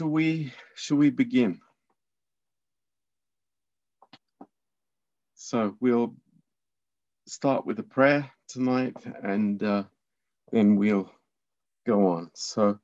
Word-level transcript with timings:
shall 0.00 0.08
we 0.08 0.50
shall 0.74 0.96
we 0.96 1.10
begin? 1.10 1.60
So 5.34 5.76
we'll 5.78 6.14
start 7.26 7.66
with 7.66 7.78
a 7.80 7.82
prayer 7.82 8.30
tonight, 8.48 8.96
and 9.22 9.62
uh, 9.62 9.82
then 10.52 10.76
we'll 10.76 11.10
go 11.86 12.06
on. 12.06 12.30
So, 12.32 12.78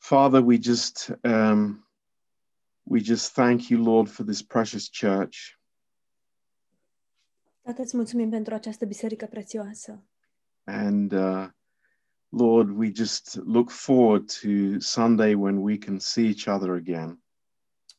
Father, 0.00 0.42
we 0.42 0.58
just 0.58 1.10
um, 1.24 1.84
we 2.84 3.00
just 3.00 3.32
thank 3.32 3.70
you, 3.70 3.82
Lord, 3.82 4.10
for 4.10 4.24
this 4.24 4.42
precious 4.42 4.90
church. 4.90 5.56
Tată, 7.62 7.82
îți 7.82 7.96
mulțumim 7.96 8.30
pentru 8.30 8.54
această 8.54 8.84
biserică 8.84 9.26
prețioasă. 9.26 10.02
And 10.64 11.12
uh, 11.12 11.48
Lord, 12.34 12.70
we 12.70 12.90
just 12.94 13.34
look 13.44 13.70
forward 13.70 14.30
to 14.40 14.78
Sunday 14.78 15.34
when 15.34 15.56
we 15.62 15.78
can 15.78 15.98
see 15.98 16.26
each 16.26 16.46
other 16.46 16.70
again. 16.70 17.22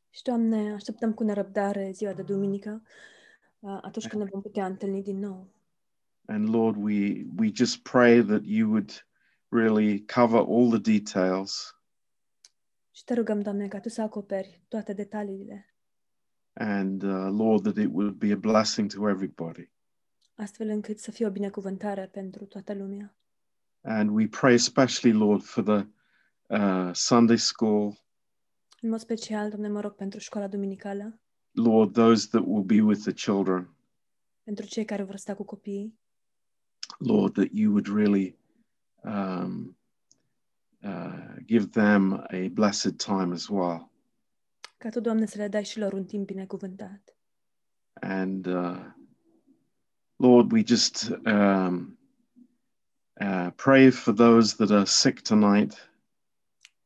Și, 0.09 0.23
Doamne, 0.23 0.73
așteptăm 0.73 1.13
cu 1.13 1.23
nerăbdare 1.23 1.91
ziua 1.93 2.13
de 2.13 2.21
duminică, 2.21 2.81
atunci 3.59 4.07
când 4.07 4.23
ne 4.23 4.29
vom 4.31 4.41
putea 4.41 4.65
întâlni 4.65 5.03
din 5.03 5.19
nou. 5.19 5.47
And 6.25 6.49
Lord, 6.49 6.77
we 6.83 7.25
we 7.37 7.51
just 7.53 7.77
pray 7.81 8.21
that 8.23 8.41
you 8.43 8.69
would 8.69 9.07
really 9.49 10.05
cover 10.05 10.39
all 10.39 10.69
the 10.79 10.97
details 10.97 11.75
Și 12.91 13.03
te 13.03 13.13
rugăm, 13.13 13.41
Doamne, 13.41 13.67
ca 13.67 13.79
Tu 13.79 13.89
să 13.89 14.01
acoperi 14.01 14.61
toate 14.67 14.93
detaliile, 14.93 15.73
and 16.53 17.03
uh, 17.03 17.29
Lord, 17.31 17.63
that 17.63 17.77
it 17.77 17.89
would 17.91 18.13
be 18.15 18.31
a 18.31 18.35
blessing 18.35 18.93
to 18.93 19.09
everybody. 19.09 19.71
astfel 20.35 20.67
încât 20.67 20.99
să 20.99 21.11
fie 21.11 21.25
o 21.25 21.31
binecuvântare 21.31 22.07
pentru 22.07 22.45
toată 22.45 22.73
lumea. 22.73 23.15
And 23.85 24.09
we 24.09 24.27
pray 24.27 24.53
especially, 24.53 25.11
Lord, 25.17 25.43
for 25.43 25.63
the 25.63 25.87
uh, 26.49 26.93
Sunday 26.93 27.37
school, 27.37 28.01
În 28.81 28.89
mod 28.89 28.99
special, 28.99 29.49
Doamne, 29.49 29.67
mă 29.67 29.79
rog 29.79 29.95
pentru 29.95 30.19
școala 30.19 30.47
duminicală, 30.47 31.19
Lord, 31.51 31.93
those 31.93 32.27
that 32.27 32.43
will 32.45 32.63
be 32.63 32.81
with 32.81 33.01
the 33.01 33.11
children, 33.13 33.75
pentru 34.43 34.65
cei 34.65 34.85
care 34.85 35.03
vor 35.03 35.15
sta 35.15 35.35
cu 35.35 35.43
copiii, 35.43 35.99
Lord, 36.97 37.33
that 37.33 37.47
you 37.51 37.71
would 37.71 37.87
really 37.87 38.37
um, 39.03 39.77
uh, 40.83 41.35
give 41.45 41.65
them 41.65 42.13
a 42.13 42.47
blessed 42.51 42.97
time 42.97 43.33
as 43.33 43.47
well. 43.47 43.91
ca 44.77 44.89
Tu, 44.89 44.99
Doamne, 44.99 45.25
să 45.25 45.37
le 45.37 45.47
dai 45.47 45.63
și 45.63 45.79
lor 45.79 45.93
un 45.93 46.05
timp 46.05 46.25
binecuvântat. 46.25 47.17
And 47.93 48.45
uh, 48.45 48.85
Lord, 50.15 50.51
we 50.51 50.63
just 50.65 51.09
um, 51.25 51.97
uh, 53.21 53.51
pray 53.55 53.89
for 53.89 54.13
those 54.13 54.55
that 54.55 54.71
are 54.71 54.85
sick 54.85 55.21
tonight. 55.21 55.91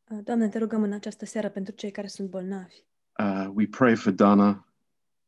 Uh, 0.10 0.20
Doamne, 0.24 0.50
te 0.50 0.58
rugăm 0.58 0.84
în 0.84 0.94
această 0.94 1.26
seară 1.26 1.50
pentru 1.50 1.74
cei 1.74 1.92
care 1.92 2.08
sunt 2.08 2.30
bolnavi. 2.30 2.86
Uh, 3.20 3.50
we 3.54 3.68
pray 3.68 3.96
for 3.96 4.12
Donna. 4.12 4.68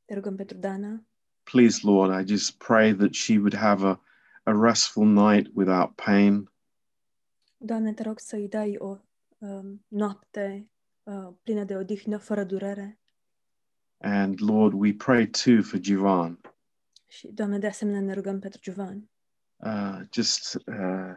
Te 0.05 0.13
rugăm 0.13 0.35
pentru 0.35 0.57
Dana. 0.57 1.03
Please, 1.43 1.79
Lord, 1.83 2.21
I 2.21 2.33
just 2.33 2.57
pray 2.57 2.93
that 2.93 3.13
she 3.13 3.37
would 3.37 3.55
have 3.55 3.87
a, 3.87 4.01
a 4.43 4.51
restful 4.51 5.05
night 5.05 5.51
without 5.53 5.95
pain. 5.95 6.51
Doamne, 7.57 7.93
te 7.93 8.03
rog 8.03 8.19
să-i 8.19 8.47
dai 8.47 8.75
o 8.77 8.97
um, 9.37 9.85
noapte 9.87 10.69
uh, 11.03 11.33
plină 11.43 11.63
de 11.63 11.75
odihnă, 11.75 12.17
fără 12.17 12.43
durere. 12.43 12.99
And 13.97 14.39
Lord, 14.41 14.73
we 14.73 14.93
pray 14.93 15.27
too 15.27 15.61
for 15.61 15.79
Jivan. 15.81 16.39
Și, 17.07 17.27
Doamne, 17.27 17.57
de 17.57 17.67
asemenea 17.67 18.01
ne 18.01 18.13
rugăm 18.13 18.39
pentru 18.39 18.59
Giovanni. 18.61 19.09
Uh, 19.63 20.03
just, 20.11 20.57
uh, 20.67 21.13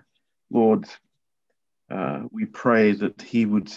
Lord, 0.49 0.85
uh, 1.91 2.25
we 2.31 2.47
pray 2.47 2.93
that 2.93 3.23
he 3.23 3.45
would 3.47 3.71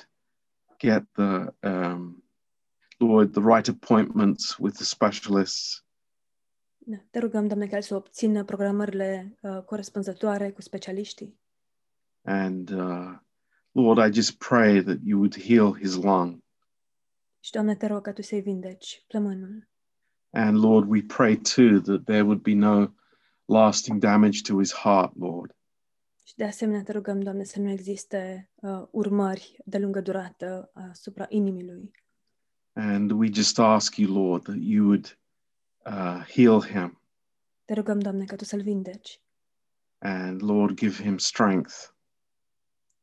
get 0.80 1.04
the, 1.16 1.54
um, 1.64 2.24
Lord, 3.00 3.34
the 3.34 3.42
right 3.42 3.68
appointments 3.68 4.58
with 4.60 4.78
the 4.78 4.86
specialists. 4.86 5.84
Te 7.12 7.20
rugăm, 7.20 7.48
Doamne, 7.48 7.68
ca 7.68 7.76
el 7.76 7.82
să 7.82 7.96
obțină 7.96 8.44
programările 8.44 9.38
uh, 9.42 9.62
corespunzătoare 9.66 10.52
cu 10.52 10.62
specialiștii. 10.62 11.40
And 12.22 12.70
uh, 12.70 13.18
Lord, 13.72 14.09
I 14.09 14.14
just 14.14 14.38
pray 14.38 14.84
that 14.84 14.98
you 15.04 15.20
would 15.20 15.42
heal 15.42 15.78
his 15.78 15.96
lung. 15.96 16.44
Și, 17.40 17.52
Doamne, 17.52 17.75
te 17.75 17.88
rog 17.88 18.02
ca 18.02 18.12
Tu 18.14 18.22
să-i 18.22 18.42
vindeci 18.42 19.04
plămânul. 19.08 19.68
And 20.30 20.58
Lord, 20.58 20.90
we 20.90 21.02
pray 21.02 21.36
too 21.36 21.80
that 21.80 22.04
there 22.06 22.22
would 22.22 22.42
be 22.42 22.54
no 22.54 22.88
lasting 23.45 24.00
damage 24.00 24.41
to 24.41 24.57
his 24.57 24.73
heart, 24.73 25.16
Lord. 25.17 25.56
Și, 26.28 26.35
de 26.35 26.44
asemenea, 26.44 26.83
te 26.83 26.91
rugăm, 26.91 27.22
Doamne, 27.22 27.44
să 27.44 27.59
nu 27.59 27.69
existe 27.69 28.50
uh, 28.56 28.83
urmări 28.91 29.57
de 29.66 29.78
lungă 29.78 30.01
durată 30.01 30.72
asupra 30.91 31.25
inimii 31.29 31.66
lui. 31.66 31.91
And 32.73 33.11
we 33.11 33.29
just 33.33 33.59
ask 33.59 33.95
you, 33.95 34.13
Lord, 34.23 34.44
that 34.44 34.57
you 34.59 34.85
would 34.85 35.19
uh, 35.85 36.25
heal 36.35 36.61
him 36.61 37.00
Te 37.66 37.73
rugăm, 37.73 38.00
Doamne, 38.00 38.25
ca 38.25 38.35
Tu 38.35 38.44
să-l 38.44 38.61
vindeci 38.61 39.19
and, 39.97 40.41
Lord, 40.41 40.77
give 40.77 41.03
him 41.03 41.17
strength. 41.17 41.73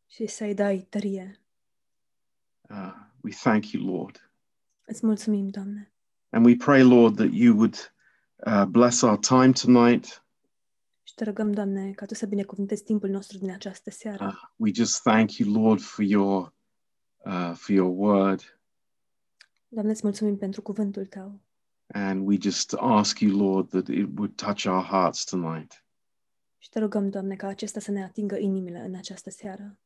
și 0.08 0.26
să-i 0.26 0.54
dai 0.54 0.86
tărie. 0.88 1.40
Uh, 2.70 2.94
we 3.20 3.32
thank 3.42 3.70
you, 3.70 3.96
Lord. 3.96 4.30
Îți 4.84 5.06
mulțumim, 5.06 5.48
Doamne. 5.48 5.92
And 6.30 6.46
we 6.46 6.56
pray, 6.56 6.82
Lord, 6.82 7.16
that 7.16 7.30
you 7.32 7.54
would 7.56 7.92
uh, 8.46 8.64
bless 8.64 9.00
our 9.02 9.18
time 9.18 9.52
tonight. 9.52 10.21
Și 11.02 11.14
te 11.14 11.24
rugăm, 11.24 11.52
Doamne, 11.52 11.90
ca 11.92 12.06
Tu 12.06 12.14
să 12.14 12.26
binecuvântezi 12.26 12.82
timpul 12.82 13.08
nostru 13.08 13.38
din 13.38 13.50
această 13.50 13.90
seară. 13.90 14.26
Uh, 14.26 14.48
we 14.56 14.70
just 14.74 15.02
thank 15.02 15.32
you, 15.36 15.62
Lord, 15.62 15.80
for 15.80 16.04
your 16.04 16.54
uh, 17.24 17.52
for 17.54 17.74
your 17.74 17.92
word, 17.98 18.58
Doamne, 19.68 19.90
îți 19.92 20.00
mulțumim 20.04 20.36
pentru 20.36 20.62
cuvântul 20.62 21.06
Tău. 21.06 21.40
and 21.86 22.26
we 22.26 22.36
just 22.40 22.72
ask 22.78 23.18
you, 23.18 23.36
Lord, 23.38 23.68
that 23.68 23.88
it 23.88 24.08
would 24.16 24.34
touch 24.36 24.64
our 24.66 24.82
hearts 24.84 25.24
tonight. 25.24 25.84
Și 26.58 26.68
te 26.68 26.78
rugăm, 26.78 27.08
Doamne, 27.10 27.36
ca 27.36 27.46
acesta 27.46 27.80
să 27.80 27.90
ne 27.90 28.02
atingă 28.04 28.36
inimile 28.38 28.78
în 28.78 28.94
această 28.94 29.30
seară. 29.30 29.78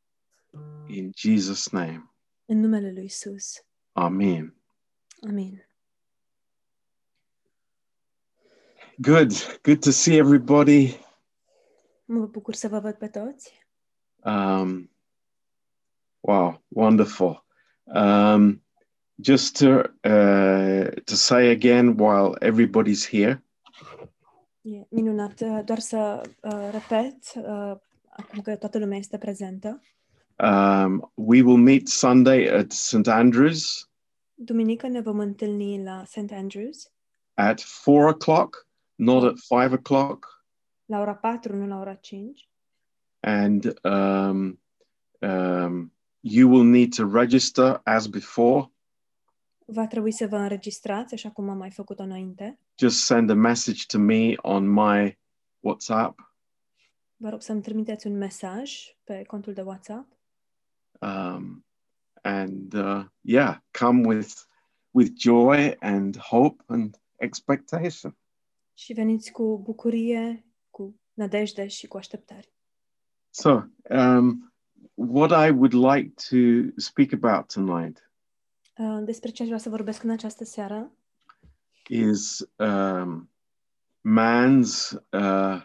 In 0.87 1.11
Jesus' 1.17 1.71
name, 1.71 2.11
În 2.45 2.61
numele 2.61 2.93
Lui 2.93 3.05
Isus. 3.05 3.65
Amen. 3.93 4.55
Amin. 5.29 5.67
Good, 8.99 9.33
good 9.63 9.81
to 9.81 9.91
see 9.91 10.17
everybody. 10.17 10.97
Mă 12.09 12.27
bucur 12.27 12.55
să 12.55 12.69
vă 12.69 12.79
văd 12.79 12.95
pe 12.95 13.09
toți. 13.09 13.53
Um, 14.25 14.91
wow, 16.21 16.63
wonderful. 16.69 17.45
Um, 17.85 18.63
just 19.23 19.59
to 19.59 19.67
uh, 20.11 20.89
to 21.05 21.15
say 21.15 21.51
again, 21.51 21.97
while 21.99 22.35
everybody's 22.41 23.09
here, 23.11 23.41
E 24.61 24.87
minunat. 24.89 25.65
Doar 25.65 25.79
să 25.79 26.21
uh, 26.43 26.69
repet, 26.73 27.17
uh, 27.37 27.77
acum 28.09 28.41
că 28.43 28.57
toată 28.57 28.79
lumea 28.79 28.99
este 28.99 29.19
prezentă. 29.19 29.81
um, 30.39 31.13
we 31.15 31.43
will 31.43 31.57
meet 31.57 31.89
Sunday 31.89 32.49
at 32.49 32.73
St 32.73 33.07
Andrews 33.07 33.91
Duminică 34.35 34.87
ne 34.89 35.01
vom 35.01 35.19
întâlni 35.19 35.83
la 35.83 36.05
St. 36.05 36.33
Andrews 36.33 36.93
at 37.35 37.61
four 37.61 38.15
o'clock, 38.15 38.67
not 38.95 39.23
at 39.25 39.37
five 39.39 39.77
o'clock. 39.79 40.36
La 40.87 41.01
ora 41.01 41.15
4, 41.15 41.57
nu 41.57 41.67
la 41.67 41.79
ora 41.79 41.95
5. 41.95 42.49
And 43.21 43.81
um, 43.83 44.61
um, 45.21 45.93
you 46.21 46.51
will 46.51 46.65
need 46.65 46.95
to 46.95 47.11
register 47.13 47.81
as 47.85 48.07
before. 48.07 48.71
Va 49.65 49.87
trebui 49.87 50.13
să 50.13 50.27
vă 50.27 50.37
înregistrați, 50.37 51.15
așa 51.15 51.31
cum 51.31 51.49
am 51.49 51.59
mai 51.59 51.71
făcut-o 51.71 52.03
înainte. 52.03 52.59
Just 52.79 53.05
send 53.05 53.31
a 53.31 53.35
message 53.35 53.83
to 53.87 53.99
me 53.99 54.35
on 54.37 54.73
my 54.73 55.19
WhatsApp. 55.61 56.35
Vă 57.17 57.29
rog 57.29 57.43
să-mi 57.43 57.63
trimiteți 57.63 58.07
un 58.07 58.17
mesaj 58.17 58.97
pe 59.05 59.23
contul 59.23 59.53
de 59.53 59.63
WhatsApp 59.63 60.17
um, 61.01 61.65
and 62.23 62.75
uh, 62.75 63.05
yeah, 63.23 63.59
come 63.73 64.07
with 64.07 64.47
with 64.93 65.13
joy 65.17 65.77
and 65.81 66.17
hope 66.17 66.63
and 66.67 66.97
expectation. 67.17 68.17
și 68.75 68.93
veniți 68.93 69.31
cu 69.31 69.61
bucurie, 69.63 70.45
cu 70.45 70.46
nădejde 71.17 71.67
și 71.67 71.87
cu 71.87 71.97
așteptări. 71.97 72.53
So, 73.31 73.61
um, 73.91 74.53
what 74.95 75.49
I 75.49 75.51
would 75.51 75.73
like 75.73 76.15
to 76.31 76.71
speak 76.77 77.13
about 77.13 77.53
tonight 77.53 78.11
Uh, 78.79 79.05
Despre 79.05 79.31
ce 79.31 79.43
aș 79.43 79.49
vrea 79.49 79.61
să 79.61 79.69
vorbesc 79.69 80.03
în 80.03 80.11
această 80.11 80.45
seară 80.45 80.93
is 81.89 82.39
um, 82.57 83.31
man's 84.01 84.91
uh, 85.11 85.63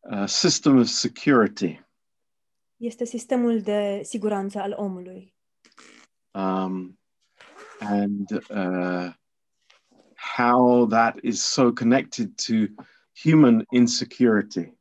uh, 0.00 0.26
system 0.26 0.78
of 0.78 0.86
security. 0.86 1.80
este 2.76 3.04
sistemul 3.04 3.60
de 3.60 4.00
siguranță 4.02 4.58
al 4.58 4.72
omului 4.76 5.34
Um, 6.32 6.98
and 7.80 8.30
uh, 8.50 9.12
how 10.36 10.86
that 10.86 11.18
is 11.22 11.42
so 11.42 11.72
connected 11.72 12.36
to 12.36 12.54
human 13.22 13.64
insecurity. 13.70 14.78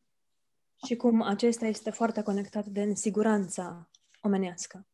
și 0.85 0.95
cum 0.95 1.21
acesta 1.21 1.65
este 1.65 1.89
foarte 1.89 2.21
conectat 2.21 2.65
de 2.65 2.83
nesiguranța 2.83 3.89
omenească. 4.21 4.87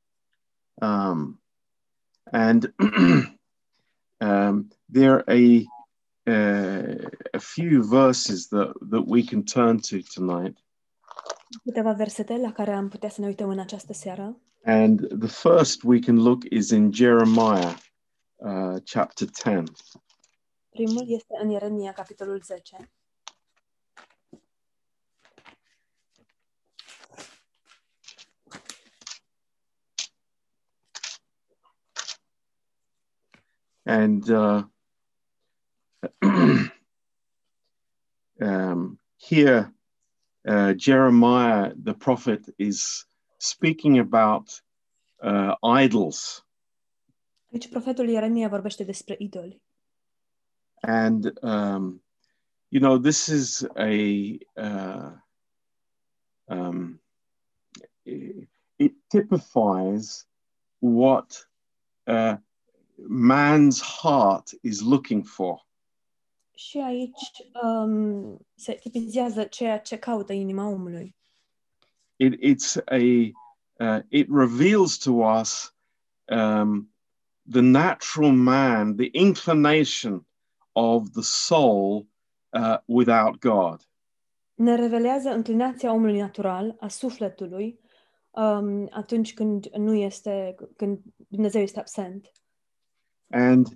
Um, 0.74 1.40
And 2.32 2.74
um, 4.22 4.70
there 4.90 5.12
are 5.14 5.24
a, 5.28 5.66
uh, 6.28 7.10
a 7.34 7.40
few 7.40 7.84
verses 7.84 8.48
that, 8.48 8.74
that 8.90 9.08
we 9.08 9.24
can 9.24 9.44
turn 9.44 9.80
to 9.80 10.02
tonight. 10.02 10.58
Câteva 11.64 11.94
versete 11.94 12.38
la 12.38 12.52
care 12.52 12.74
am 12.74 12.90
putea 12.90 13.10
să 13.10 13.22
ne 13.22 13.28
uităm 13.28 13.50
în 13.50 13.60
această 13.60 13.94
seară. 13.94 14.38
And 14.64 15.20
the 15.20 15.28
first 15.28 15.84
we 15.84 16.00
can 16.00 16.16
look 16.16 16.44
is 16.50 16.70
in 16.70 16.92
Jeremiah 16.92 17.76
uh, 18.36 18.76
chapter 18.86 19.28
10. 19.28 19.64
Primul 20.70 21.04
este 21.08 21.34
în 21.42 21.50
Ieremia, 21.50 21.92
capitolul 21.92 22.42
10. 22.42 22.92
And 33.86 34.30
uh, 34.30 34.64
um, 38.42 39.00
here, 39.18 39.72
uh, 40.48 40.74
Jeremiah, 40.74 41.72
the 41.76 41.94
prophet, 41.94 42.50
is 42.58 43.06
speaking 43.38 44.00
about 44.00 44.62
uh, 45.22 45.56
idols. 45.64 46.46
Deci 47.52 47.70
profetul 47.70 48.08
Ieremia 48.08 48.48
vorbește 48.50 48.84
despre 48.84 49.16
idoli. 49.20 49.62
And, 50.82 51.44
um, 51.44 52.04
you 52.70 52.80
know, 52.80 52.98
this 52.98 53.28
is 53.28 53.68
a, 53.76 54.38
uh, 54.56 55.12
um, 56.48 57.02
it, 58.04 58.50
it 58.76 58.94
typifies 59.08 60.28
what 60.80 61.48
uh, 62.08 62.36
man's 63.10 63.82
heart 63.82 64.54
is 64.62 64.82
looking 64.82 65.26
for. 65.26 65.68
Și 66.56 66.78
aici 66.78 67.50
um, 67.64 68.38
se 68.56 68.74
tipizează 68.74 69.44
ceea 69.44 69.80
ce 69.80 69.98
caută 69.98 70.34
inima 70.34 70.68
omului. 70.68 71.16
It, 72.16 72.34
it's 72.34 72.78
a, 72.86 72.96
uh, 73.86 74.02
it 74.10 74.28
reveals 74.30 74.98
to 74.98 75.12
us 75.12 75.76
um, 76.26 76.94
the 77.52 77.62
natural 77.62 78.32
man, 78.32 78.96
the 78.96 79.10
inclination 79.12 80.26
of 80.72 81.10
the 81.12 81.22
soul 81.22 82.08
uh, 82.54 82.78
without 82.86 83.40
God. 83.40 83.82
Ne 84.56 84.76
revelează 84.76 85.30
înclinația 85.30 85.94
omului 85.94 86.20
natural, 86.20 86.76
a 86.80 86.88
sufletului, 86.88 87.80
um, 88.32 88.88
atunci 88.92 89.34
când 89.34 89.66
nu 89.66 89.94
este, 89.94 90.56
când 90.76 91.00
Dumnezeu 91.28 91.62
este 91.62 91.80
absent. 91.80 92.32
And 93.28 93.68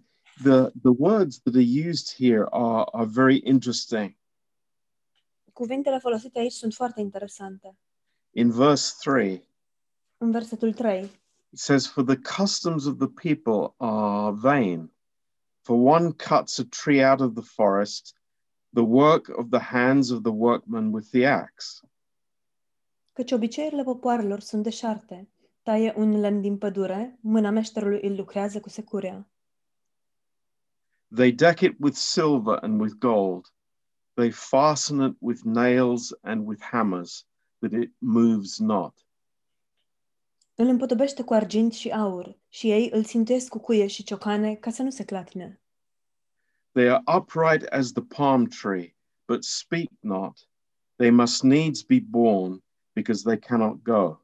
the, 0.44 0.72
the 0.82 0.94
words 0.98 1.42
that 1.42 1.56
are 1.56 1.88
used 1.90 2.14
here 2.18 2.48
are, 2.52 2.86
are 2.94 3.06
very 3.06 3.38
interesting. 3.38 4.18
Cuvintele 5.54 6.00
folosite 6.00 6.40
aici 6.40 6.54
sunt 6.54 6.74
foarte 6.74 7.02
interesante. 7.02 7.78
In 8.32 8.52
verse 8.52 8.94
3, 9.00 9.44
În 10.18 10.32
versetul 10.32 10.74
3, 10.74 11.04
it 11.50 11.60
says, 11.60 11.88
For 11.88 12.04
the 12.04 12.20
customs 12.38 12.86
of 12.86 12.98
the 12.98 13.08
people 13.08 13.74
are 13.78 14.32
vain. 14.32 14.92
For 15.62 15.76
one 15.76 16.12
cuts 16.12 16.60
a 16.60 16.64
tree 16.84 17.04
out 17.04 17.20
of 17.20 17.34
the 17.34 17.44
forest, 17.44 18.16
the 18.74 18.84
work 18.84 19.28
of 19.38 19.50
the 19.50 19.60
hands 19.60 20.10
of 20.10 20.22
the 20.22 20.32
workman 20.32 20.92
with 20.92 21.10
the 21.12 21.26
axe. 21.28 21.80
căci 23.14 23.32
obiceiurile 23.32 23.84
popoarelor 23.84 24.40
sunt 24.40 24.64
deșarte. 24.64 25.30
Taie 25.64 25.94
un 25.98 26.20
lemn 26.20 26.42
din 26.42 26.58
pădure, 26.58 27.18
mâna 27.22 27.50
meșterului 27.50 28.00
îl 28.02 28.16
lucrează 28.16 28.60
cu 28.60 28.70
securea. 28.70 29.29
They 31.12 31.32
deck 31.32 31.64
it 31.64 31.80
with 31.80 31.96
silver 31.96 32.60
and 32.62 32.80
with 32.80 33.00
gold. 33.00 33.52
They 34.16 34.32
fasten 34.32 35.02
it 35.02 35.16
with 35.20 35.46
nails 35.46 36.14
and 36.24 36.46
with 36.46 36.62
hammers, 36.62 37.26
that 37.62 37.74
it 37.74 37.92
moves 38.02 38.60
not. 38.60 38.94
Îl 40.56 40.68
împodobește 40.68 41.24
cu 41.24 41.34
argint 41.34 41.74
și 41.74 41.90
aur 41.90 42.38
și 42.50 42.72
ei 42.72 42.90
îl 42.94 43.04
țintuiesc 43.04 43.50
cu 43.50 43.60
cuie 43.60 43.88
și 43.88 44.04
ciocane 44.04 44.56
ca 44.56 44.72
să 44.72 44.84
nu 44.84 44.90
se 44.90 45.04
clatine. 45.04 45.60
They 46.72 46.90
are 46.90 47.04
upright 47.18 47.64
as 47.64 47.92
the 47.92 48.04
palm 48.04 48.46
tree, 48.46 48.96
but 49.26 49.44
speak 49.44 49.90
not. 50.00 50.48
They 50.96 51.10
must 51.10 51.44
needs 51.44 51.82
be 51.84 52.00
born, 52.00 52.64
because 52.94 53.24
they 53.24 53.38
cannot 53.38 53.84
go. 53.84 54.22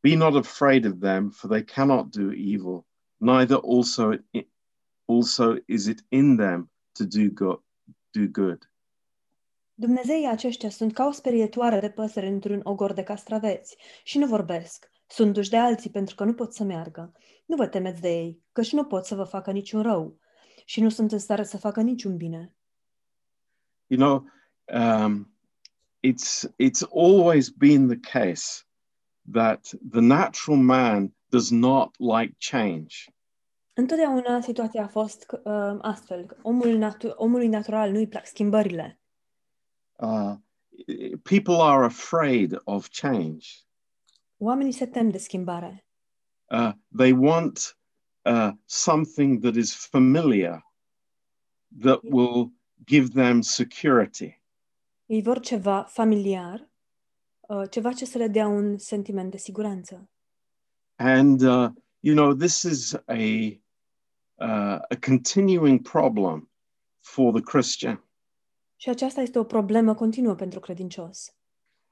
Be 0.00 0.16
not 0.16 0.34
afraid 0.34 0.84
of 0.84 1.00
them, 1.00 1.30
for 1.30 1.48
they 1.48 1.62
cannot 1.62 2.10
do 2.10 2.32
evil, 2.32 2.86
neither 3.16 3.56
also 3.56 4.18
also 5.04 5.54
is 5.66 5.86
it 5.86 6.04
in 6.08 6.36
them 6.36 6.70
to 6.92 7.04
do 7.04 7.28
good. 7.34 7.62
Do 8.10 8.26
good. 8.32 8.72
Dumnezeii 9.74 10.26
aceștia 10.26 10.70
sunt 10.70 10.92
ca 10.92 11.06
o 11.06 11.10
sperietoare 11.10 11.80
de 11.80 11.90
păsări 11.90 12.26
într-un 12.26 12.60
ogor 12.62 12.92
de 12.92 13.02
castraveți 13.02 13.76
și 14.04 14.18
nu 14.18 14.26
vorbesc. 14.26 14.90
Sunt 15.06 15.32
duși 15.32 15.50
de 15.50 15.56
alții 15.56 15.90
pentru 15.90 16.14
că 16.14 16.24
nu 16.24 16.34
pot 16.34 16.54
să 16.54 16.64
meargă. 16.64 17.12
Nu 17.46 17.56
vă 17.56 17.66
temeți 17.66 18.00
de 18.00 18.08
ei, 18.08 18.42
căci 18.52 18.72
nu 18.72 18.84
pot 18.84 19.04
să 19.06 19.14
vă 19.14 19.24
facă 19.24 19.50
niciun 19.50 19.82
rău 19.82 20.18
și 20.64 20.80
nu 20.80 20.88
sunt 20.88 21.12
în 21.12 21.18
stare 21.18 21.44
să 21.44 21.58
facă 21.58 21.80
niciun 21.80 22.16
bine. 22.16 22.54
You 23.86 24.00
know, 24.00 24.24
um, 24.80 25.32
it's 26.00 26.44
it's 26.58 26.82
always 26.94 27.48
been 27.48 27.86
the 27.86 28.20
case 28.20 28.64
that 29.32 29.68
the 29.90 30.00
natural 30.00 30.58
man 30.58 31.14
does 31.28 31.50
not 31.50 31.96
like 31.98 32.36
change. 32.50 33.12
Întotdeauna 33.74 34.40
situația 34.40 34.82
a 34.82 34.88
fost 34.88 35.26
uh, 35.44 35.76
astfel. 35.80 36.24
că 36.26 36.36
Omul 36.42 36.76
natu- 36.76 37.12
omului 37.16 37.48
natural 37.48 37.90
nu-i 37.90 38.08
plac 38.08 38.26
schimbările. 38.26 39.00
Uh, 39.96 40.34
people 41.22 41.54
are 41.60 41.84
afraid 41.84 42.60
of 42.64 42.88
change. 42.88 43.46
Oamenii 44.36 44.72
se 44.72 44.86
tem 44.86 45.10
de 45.10 45.18
schimbare. 45.18 45.86
Uh, 46.50 46.72
they 46.96 47.12
want 47.12 47.78
uh, 48.22 48.50
something 48.64 49.42
that 49.42 49.54
is 49.54 49.86
familiar, 49.86 50.72
that 51.80 52.00
will 52.02 52.52
give 52.84 53.08
them 53.08 53.40
security. 53.40 54.42
Ei 55.06 55.22
vor 55.22 55.40
ceva 55.40 55.82
familiar, 55.82 56.68
uh, 57.40 57.70
ceva 57.70 57.92
ce 57.92 58.04
să 58.04 58.18
le 58.18 58.28
dea 58.28 58.46
un 58.46 58.78
sentiment 58.78 59.30
de 59.30 59.36
siguranță. 59.36 60.08
And, 60.96 61.40
uh, 61.40 61.70
you 62.02 62.14
know, 62.14 62.34
this 62.34 62.64
is 62.64 62.94
a, 63.08 63.58
uh, 64.38 64.78
a 64.90 64.96
continuing 64.96 65.82
problem 65.82 66.48
for 67.00 67.32
the 67.32 67.42
Christian. 67.42 68.02
Și 68.76 68.88
aceasta 68.88 69.20
este 69.20 69.38
o 69.38 69.44
problemă 69.44 69.94
continuă 69.94 70.34
pentru 70.34 70.60
credincios. 70.60 71.34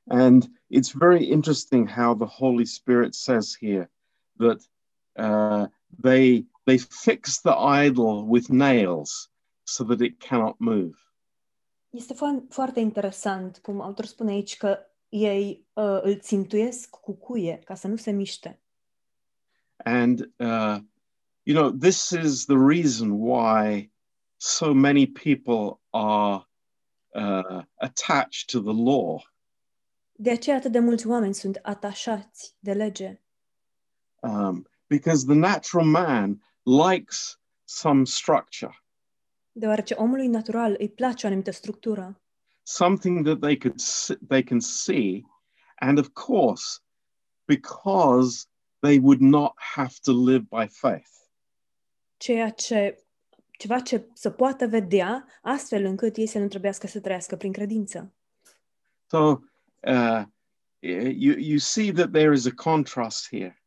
And 0.08 0.44
it's 0.68 0.92
very 0.92 1.28
interesting 1.28 1.88
how 1.88 2.14
the 2.14 2.26
Holy 2.26 2.64
Spirit 2.64 3.14
says 3.14 3.56
here 3.60 3.90
that 4.36 4.68
uh, 5.12 5.66
they, 6.02 6.46
they 6.64 6.78
fix 6.78 7.40
the 7.40 7.84
idol 7.84 8.24
with 8.28 8.48
nails 8.48 9.30
so 9.62 9.84
that 9.84 10.00
it 10.00 10.18
cannot 10.18 10.58
move. 10.58 10.98
Este 11.90 12.14
fo- 12.14 12.48
foarte 12.48 12.80
interesant 12.80 13.58
cum 13.58 13.80
autor 13.80 14.04
spune 14.04 14.30
aici 14.30 14.56
că 14.56 14.78
ei 15.08 15.66
uh, 15.72 15.98
îl 16.02 16.18
țintuiesc 16.18 16.90
cu 16.90 17.12
cuie 17.12 17.60
ca 17.64 17.74
să 17.74 17.88
nu 17.88 17.96
se 17.96 18.10
miște. 18.10 18.60
And, 19.84 20.30
uh, 20.38 20.80
you 21.44 21.54
know, 21.54 21.70
this 21.70 22.12
is 22.12 22.46
the 22.46 22.58
reason 22.58 23.18
why 23.18 23.90
so 24.38 24.74
many 24.74 25.06
people 25.06 25.80
are 25.92 26.44
uh, 27.14 27.62
attached 27.80 28.50
to 28.50 28.60
the 28.60 28.72
law. 28.72 29.22
De 30.12 30.30
aceea 30.30 30.56
atât 30.56 30.72
de 30.72 30.78
mulți 30.78 31.06
oameni 31.06 31.34
sunt 31.34 31.58
atașați 31.62 32.54
de 32.58 32.72
lege. 32.72 33.20
Um, 34.22 34.66
because 34.86 35.24
the 35.24 35.34
natural 35.34 35.86
man 35.86 36.42
likes 36.62 37.38
some 37.64 38.04
structure, 38.04 38.74
Deoarece 39.52 39.94
omului 39.94 40.26
natural 40.26 40.74
îi 40.78 40.88
place 40.88 41.26
o 41.26 41.28
anumită 41.28 41.50
structură, 41.50 42.20
something 42.62 43.24
that 43.24 43.40
they 43.40 43.56
could 43.56 43.80
they 44.28 44.42
can 44.42 44.60
see, 44.60 45.24
and 45.78 45.98
of 45.98 46.08
course, 46.12 46.80
because 47.44 48.46
they 48.80 48.98
would 48.98 49.20
not 49.20 49.52
have 49.56 49.94
to 50.02 50.12
live 50.12 50.46
by 50.48 50.66
faith. 50.66 51.10
ceea 52.16 52.50
ce, 52.50 53.04
ceva 53.50 53.80
ce 53.80 54.08
să 54.14 54.30
poată 54.30 54.66
vedea, 54.66 55.26
astfel 55.42 55.84
încât 55.84 56.16
ei 56.16 56.26
să 56.26 56.38
nu 56.38 56.48
trebuiască 56.48 56.86
să 56.86 57.00
trăiască 57.00 57.36
prin 57.36 57.52
credință. 57.52 58.12
So 59.06 59.38
uh, 59.80 60.22
you 60.80 61.34
you 61.38 61.58
see 61.58 61.92
that 61.92 62.10
there 62.12 62.34
is 62.34 62.46
a 62.46 62.54
contrast 62.54 63.28
here. 63.28 63.62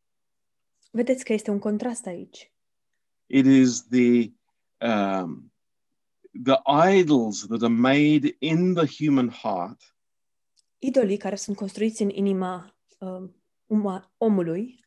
Vedeți 0.92 1.24
că 1.24 1.34
este 1.34 1.52
un 1.52 1.60
contrast 1.60 2.06
aici. 2.06 2.52
It 3.26 3.46
is 3.46 3.88
the 3.88 4.32
um, 4.78 5.54
the 6.44 6.60
idols 6.98 7.46
that 7.48 7.62
are 7.62 7.74
made 7.74 8.36
in 8.40 8.74
the 8.74 9.06
human 9.06 9.30
heart 9.30 9.96
Idolii 10.78 11.18
care 11.18 11.36
sunt 11.36 11.56
construiți 11.56 12.02
în 12.02 12.10
inima 12.10 12.76
uh, 13.00 13.30
uma, 13.66 14.14
omului 14.18 14.83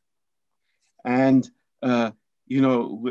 and 1.06 1.52
uh, 1.78 2.10
you 2.46 2.60
know, 2.60 3.02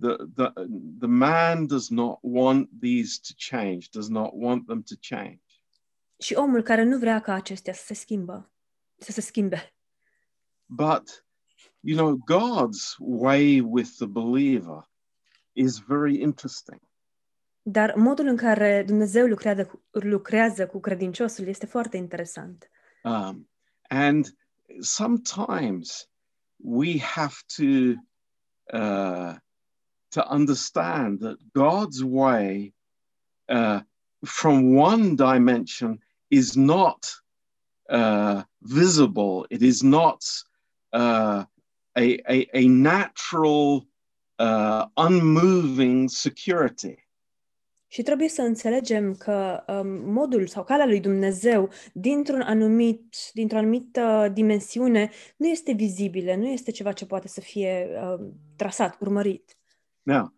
the, 0.00 0.28
the, 0.34 0.52
the 0.98 1.08
man 1.08 1.66
does 1.66 1.90
not 1.90 2.18
want 2.22 2.68
these 2.80 3.18
to 3.18 3.34
change, 3.36 3.90
does 3.90 4.10
not 4.10 4.34
want 4.34 4.66
them 4.66 4.82
to 4.82 4.96
change. 5.00 5.40
Și 6.18 6.34
omul 6.34 6.62
care 6.62 6.82
nu 6.82 6.98
vrea 6.98 7.20
ca 7.20 7.32
acestea 7.32 7.72
să 7.72 7.84
se 7.84 7.94
schimbă, 7.94 8.50
să 8.96 9.12
se 9.12 9.20
schimbe. 9.20 9.74
But, 10.66 11.24
you 11.80 11.96
know, 11.96 12.16
God's 12.16 12.96
way 12.98 13.60
with 13.60 13.90
the 13.96 14.06
believer 14.06 14.90
is 15.52 15.78
very 15.78 16.20
interesting. 16.20 16.80
Dar 17.62 17.94
modul 17.94 18.26
în 18.26 18.36
care 18.36 18.82
Dumnezeu 18.86 19.26
lucrează 19.26 19.66
cu, 19.66 19.82
lucrează 19.90 20.66
cu 20.66 20.80
credinciosul 20.80 21.46
este 21.46 21.66
foarte 21.66 21.96
interesant. 21.96 22.70
Um, 23.02 23.48
and 23.88 24.36
sometimes 24.80 26.11
we 26.62 26.98
have 26.98 27.36
to 27.56 27.96
uh, 28.72 29.34
to 30.12 30.26
understand 30.28 31.20
that 31.20 31.36
God's 31.54 32.04
way 32.04 32.72
uh, 33.48 33.80
from 34.24 34.74
one 34.74 35.16
dimension 35.16 35.98
is 36.30 36.56
not 36.56 37.10
uh, 37.88 38.42
visible. 38.62 39.46
It 39.50 39.62
is 39.62 39.82
not 39.82 40.24
uh, 40.92 41.44
a, 41.96 42.18
a, 42.30 42.46
a 42.54 42.68
natural, 42.68 43.86
uh, 44.38 44.86
unmoving 44.96 46.08
security. 46.08 46.98
Și 47.92 48.02
trebuie 48.02 48.28
să 48.28 48.42
înțelegem 48.42 49.14
că 49.14 49.64
um, 49.66 50.12
modul 50.12 50.46
sau 50.46 50.64
calea 50.64 50.86
lui 50.86 51.00
Dumnezeu 51.00 51.70
dintr-un 51.92 52.40
anumit, 52.40 53.16
dintr-o 53.32 53.58
anumită 53.58 54.30
dimensiune 54.32 55.10
nu 55.36 55.46
este 55.46 55.72
vizibilă, 55.72 56.34
nu 56.34 56.46
este 56.46 56.70
ceva 56.70 56.92
ce 56.92 57.06
poate 57.06 57.28
să 57.28 57.40
fie 57.40 57.88
um, 58.02 58.32
trasat, 58.56 59.00
urmărit. 59.00 59.56
Now, 60.02 60.34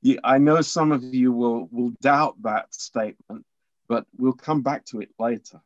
I, 0.00 0.10
I 0.10 0.38
know 0.38 0.60
some 0.60 0.94
of 0.94 1.02
you 1.10 1.38
will, 1.38 1.68
will 1.70 1.92
doubt 2.00 2.36
that 2.42 2.66
statement, 2.72 3.46
but 3.86 4.06
we'll 4.06 4.44
come 4.46 4.60
back 4.60 4.88
to 4.90 5.00
it 5.00 5.12
later. 5.16 5.64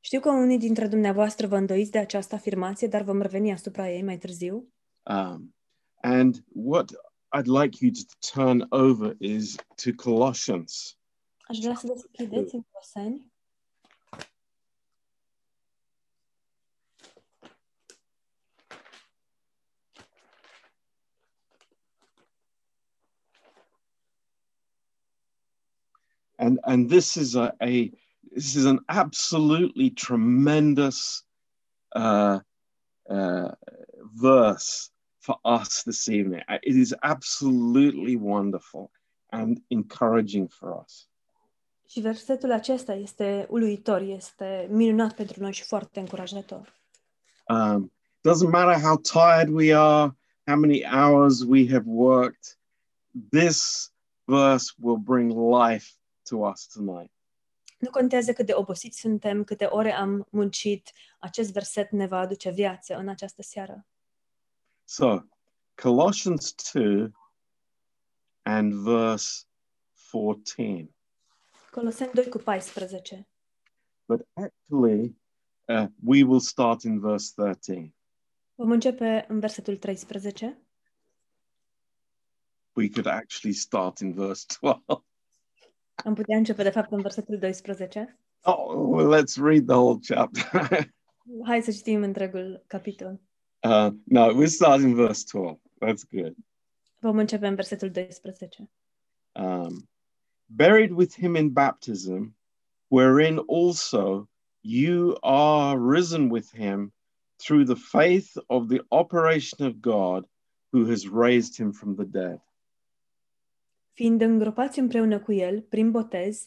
Știu 0.00 0.20
că 0.20 0.30
unii 0.30 0.58
dintre 0.58 0.86
dumneavoastră 0.86 1.46
vă 1.46 1.56
îndoiți 1.56 1.90
de 1.90 1.98
această 1.98 2.34
afirmație, 2.34 2.88
dar 2.88 3.02
vom 3.02 3.20
reveni 3.20 3.52
asupra 3.52 3.90
ei 3.90 4.02
mai 4.02 4.18
târziu. 4.18 4.68
Um, 5.02 5.54
and 6.00 6.44
what 6.48 6.90
I'd 7.34 7.48
like 7.48 7.80
you 7.80 7.90
to 7.90 8.04
turn 8.20 8.64
over 8.72 9.14
is 9.20 9.56
to 9.78 9.92
Colossians. 9.94 10.96
Aș 11.48 11.58
vrea 11.58 11.74
să 11.74 11.86
deschideți 11.86 12.54
în 12.54 12.62
Coloseni. 12.70 13.30
And 26.38 26.58
and 26.62 26.88
this 26.88 27.14
is 27.14 27.34
a, 27.34 27.54
a 27.60 27.90
this 28.34 28.54
is 28.54 28.64
an 28.64 28.80
absolutely 28.88 29.90
tremendous 29.90 31.24
uh, 31.94 32.40
uh, 33.08 33.52
verse 34.20 34.92
for 35.22 35.38
us 35.44 35.82
this 35.82 36.06
evening. 36.08 36.42
Uh, 36.48 36.58
It 36.60 36.76
is 36.76 36.94
absolutely 37.00 38.16
wonderful 38.16 38.90
and 39.30 39.62
encouraging 39.68 40.48
for 40.48 40.82
us. 40.84 41.08
Și 41.88 42.00
versetul 42.00 42.52
acesta 42.52 42.94
este 42.94 43.46
uluitor, 43.50 44.00
este 44.00 44.66
minunat 44.70 45.14
pentru 45.14 45.40
noi 45.40 45.52
și 45.52 45.62
foarte 45.62 46.00
încurajator. 46.00 46.80
Um, 47.48 47.92
doesn't 48.28 48.50
matter 48.50 48.80
how 48.80 48.96
tired 48.96 49.48
we 49.48 49.74
are, 49.76 50.16
how 50.46 50.56
many 50.56 50.84
hours 50.84 51.42
we 51.42 51.68
have 51.70 51.84
worked, 51.86 52.58
this 53.30 53.90
verse 54.24 54.72
will 54.78 54.96
bring 54.96 55.32
life 55.62 55.86
to 56.28 56.36
us 56.36 56.66
tonight. 56.66 57.12
Nu 57.78 57.90
contează 57.90 58.32
cât 58.32 58.46
de 58.46 58.54
obosiți 58.54 58.98
suntem, 59.00 59.44
câte 59.44 59.64
ore 59.64 59.92
am 59.92 60.26
muncit, 60.30 60.90
acest 61.18 61.52
verset 61.52 61.90
ne 61.90 62.06
va 62.06 62.18
aduce 62.18 62.50
viață 62.50 62.96
în 62.96 63.08
această 63.08 63.42
seară. 63.42 63.86
So, 64.84 65.22
Colossians 65.74 66.52
2 66.52 67.12
and 68.42 68.72
verse 68.72 69.46
14. 69.94 70.88
Coloseni 71.70 72.12
2 72.12 72.28
cu 72.28 72.38
14. 72.38 73.26
But 74.06 74.26
actually, 74.32 75.14
uh, 75.68 75.86
we 76.04 76.22
will 76.22 76.40
start 76.40 76.82
in 76.82 77.00
verse 77.00 77.32
13. 77.34 77.94
Vom 78.54 78.70
începe 78.70 79.24
în 79.28 79.40
versetul 79.40 79.76
13. 79.76 80.58
We 82.72 82.88
could 82.88 83.06
actually 83.06 83.54
start 83.54 83.98
in 83.98 84.12
verse 84.12 84.44
12. 84.60 85.04
Am 85.94 86.14
putea 86.14 86.36
începe, 86.36 86.62
de 86.62 86.70
fapt, 86.70 86.92
în 86.92 87.00
versetul 87.00 87.38
12. 87.38 88.18
Oh, 88.40 88.74
well, 88.74 89.08
let's 89.08 89.36
read 89.36 89.66
the 89.66 89.76
whole 89.76 89.98
chapter. 90.06 90.92
Hai 91.48 91.62
să 91.62 91.70
citim 91.70 92.02
întregul 92.02 92.64
capitol. 92.66 93.20
Uh, 93.62 93.90
no, 94.04 94.34
we'll 94.34 94.48
start 94.48 94.80
in 94.80 94.94
verse 94.94 95.24
12. 95.24 95.58
That's 95.80 96.04
good. 96.04 96.34
Vom 96.98 97.18
începe 97.18 97.46
în 97.46 97.54
versetul 97.54 97.90
12. 97.90 98.70
Um, 99.32 99.88
buried 100.46 100.90
with 100.90 101.14
him 101.14 101.34
in 101.34 101.52
baptism, 101.52 102.36
wherein 102.88 103.38
also 103.48 104.28
you 104.60 105.16
are 105.20 105.78
risen 105.78 106.30
with 106.30 106.54
him 106.54 106.92
through 107.36 107.64
the 107.64 107.74
faith 107.74 108.36
of 108.46 108.68
the 108.68 108.84
operation 108.88 109.66
of 109.66 109.80
God 109.80 110.28
who 110.72 110.86
has 110.86 111.08
raised 111.08 111.56
him 111.56 111.72
from 111.72 111.94
the 111.94 112.04
dead. 112.04 112.40
Fiind 113.92 114.20
îngropați 114.20 114.78
împreună 114.78 115.20
cu 115.20 115.32
El 115.32 115.60
prin 115.60 115.90
botez 115.90 116.46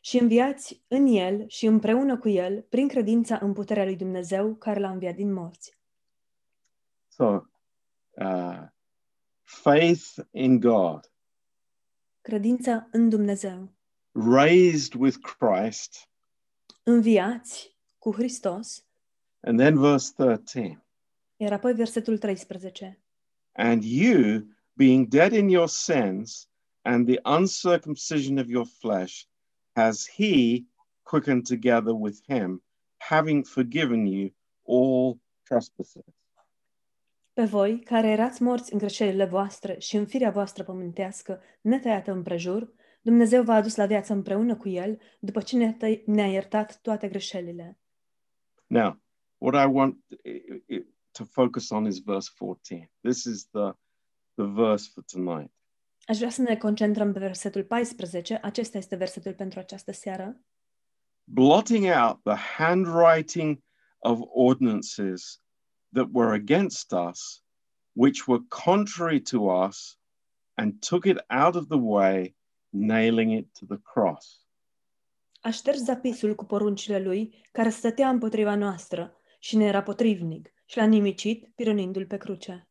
și 0.00 0.18
înviați 0.18 0.84
în 0.88 1.06
El 1.06 1.44
și 1.48 1.66
împreună 1.66 2.18
cu 2.18 2.28
El 2.28 2.66
prin 2.68 2.88
credința 2.88 3.38
în 3.42 3.52
puterea 3.52 3.84
lui 3.84 3.96
Dumnezeu 3.96 4.54
care 4.54 4.80
l-a 4.80 4.90
înviat 4.90 5.14
din 5.14 5.32
morți. 5.32 5.75
So, 7.16 7.46
uh, 8.20 8.68
faith 9.42 10.18
in 10.32 10.60
God, 10.60 11.10
Credința 12.20 12.88
în 12.92 13.08
Dumnezeu. 13.08 13.68
raised 14.12 14.94
with 14.94 15.16
Christ, 15.18 16.08
Înviați 16.82 17.76
cu 17.98 18.12
Hristos. 18.12 18.84
and 19.40 19.58
then 19.58 19.78
verse 19.78 20.12
13. 20.16 20.84
Iar 21.36 21.52
apoi 21.52 21.72
versetul 21.74 22.18
13. 22.18 22.98
And 23.52 23.82
you, 23.84 24.46
being 24.74 25.08
dead 25.08 25.32
in 25.32 25.48
your 25.48 25.68
sins 25.68 26.48
and 26.82 27.06
the 27.06 27.20
uncircumcision 27.24 28.38
of 28.38 28.46
your 28.48 28.66
flesh, 28.66 29.26
has 29.72 30.06
he 30.16 30.64
quickened 31.02 31.46
together 31.46 31.92
with 31.94 32.18
him, 32.26 32.62
having 32.96 33.44
forgiven 33.46 34.06
you 34.06 34.30
all 34.64 35.18
trespasses. 35.42 36.04
Pe 37.36 37.44
voi, 37.44 37.80
care 37.80 38.08
erați 38.08 38.42
morți 38.42 38.72
în 38.72 38.78
greșelile 38.78 39.24
voastre 39.24 39.78
și 39.78 39.96
în 39.96 40.06
firea 40.06 40.30
voastră 40.30 40.62
pământească, 40.62 41.40
netăiată 41.60 42.12
împrejur, 42.12 42.72
Dumnezeu 43.00 43.42
v-a 43.42 43.54
adus 43.54 43.76
la 43.76 43.86
viață 43.86 44.12
împreună 44.12 44.56
cu 44.56 44.68
El, 44.68 44.98
după 45.20 45.40
ce 45.40 45.56
ne-a, 45.56 45.76
tăi- 45.76 46.04
ne-a 46.04 46.26
iertat 46.26 46.78
toate 46.82 47.08
greșelile. 47.08 47.78
Now, 48.66 49.00
what 49.38 49.66
I 49.68 49.72
want 49.72 50.04
i- 50.22 50.74
i- 50.74 50.86
to 51.10 51.24
focus 51.24 51.70
on 51.70 51.86
is 51.86 51.98
verse 52.04 52.30
14. 52.38 52.90
This 53.00 53.24
is 53.24 53.48
the, 53.48 53.72
the 54.34 54.46
verse 54.46 54.90
for 54.92 55.04
tonight. 55.12 55.52
Aș 56.06 56.16
vrea 56.16 56.30
să 56.30 56.42
ne 56.42 56.56
concentrăm 56.56 57.12
pe 57.12 57.18
versetul 57.18 57.64
14. 57.64 58.38
Acesta 58.42 58.78
este 58.78 58.96
versetul 58.96 59.34
pentru 59.34 59.58
această 59.58 59.92
seară. 59.92 60.40
Blotting 61.24 61.84
out 61.84 62.22
the 62.22 62.36
handwriting 62.56 63.62
of 63.98 64.18
ordinances 64.22 65.40
that 65.96 66.08
were 66.12 66.32
against 66.34 66.92
us, 66.92 67.42
which 67.92 68.26
were 68.26 68.42
contrary 68.48 69.20
to 69.20 69.48
us, 69.48 69.98
and 70.54 70.80
took 70.80 71.06
it 71.06 71.18
out 71.28 71.54
of 71.54 71.68
the 71.68 71.78
way, 71.78 72.34
nailing 72.70 73.32
it 73.32 73.46
to 73.58 73.66
the 73.66 73.80
cross. 73.92 74.46
A 75.40 75.50
șters 75.50 75.82
zapisul 75.82 76.34
cu 76.34 76.44
poruncile 76.44 76.98
lui, 76.98 77.44
care 77.52 77.68
stătea 77.68 78.08
împotriva 78.08 78.54
noastră 78.54 79.16
și 79.38 79.56
ne 79.56 79.64
era 79.64 79.82
potrivnic, 79.82 80.52
și 80.66 80.76
l-a 80.76 80.84
nimicit, 80.84 81.48
pironindu-l 81.54 82.06
pe 82.06 82.16
cruce. 82.16 82.68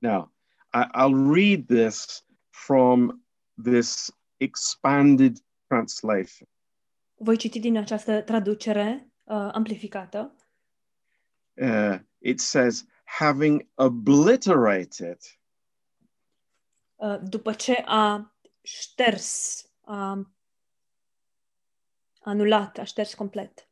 Now, 0.00 0.32
I, 0.72 0.82
I'll 0.94 1.32
read 1.34 1.66
this 1.66 2.24
from 2.50 3.24
this 3.62 4.10
expanded 4.36 5.36
translation. 5.66 6.48
Voi 7.14 7.36
citi 7.36 7.60
din 7.60 7.76
această 7.76 8.20
traducere 8.20 9.12
uh, 9.24 9.48
amplificată. 9.52 10.34
Uh, 11.60 11.98
it 12.20 12.40
says, 12.40 12.84
having 13.04 13.68
obliterated 13.74 15.18
Uh, 17.02 17.18
după 17.22 17.52
ce 17.52 17.82
a 17.86 18.34
șters, 18.62 19.64
a 19.84 20.30
anulat, 22.20 22.78
a 22.78 22.84
șters 22.84 23.14
complet. 23.14 23.68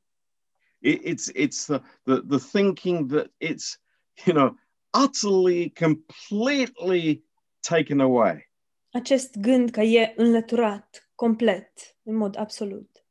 it, 0.80 1.02
it's 1.04 1.28
it's 1.34 1.66
the, 1.66 1.80
the 2.04 2.20
the 2.20 2.38
thinking 2.38 3.10
that 3.10 3.30
it's 3.38 3.78
you 4.26 4.34
know 4.34 4.56
utterly 5.04 5.70
completely 5.70 7.22
taken 7.60 8.00
away. 8.00 8.50
Acest 8.92 9.36
gând 9.36 9.70
că 9.70 9.80
e 9.80 10.12
înlăturat 10.16 11.10
complet, 11.14 11.96
în 12.02 12.14
mod 12.14 12.36
absolut. 12.36 13.04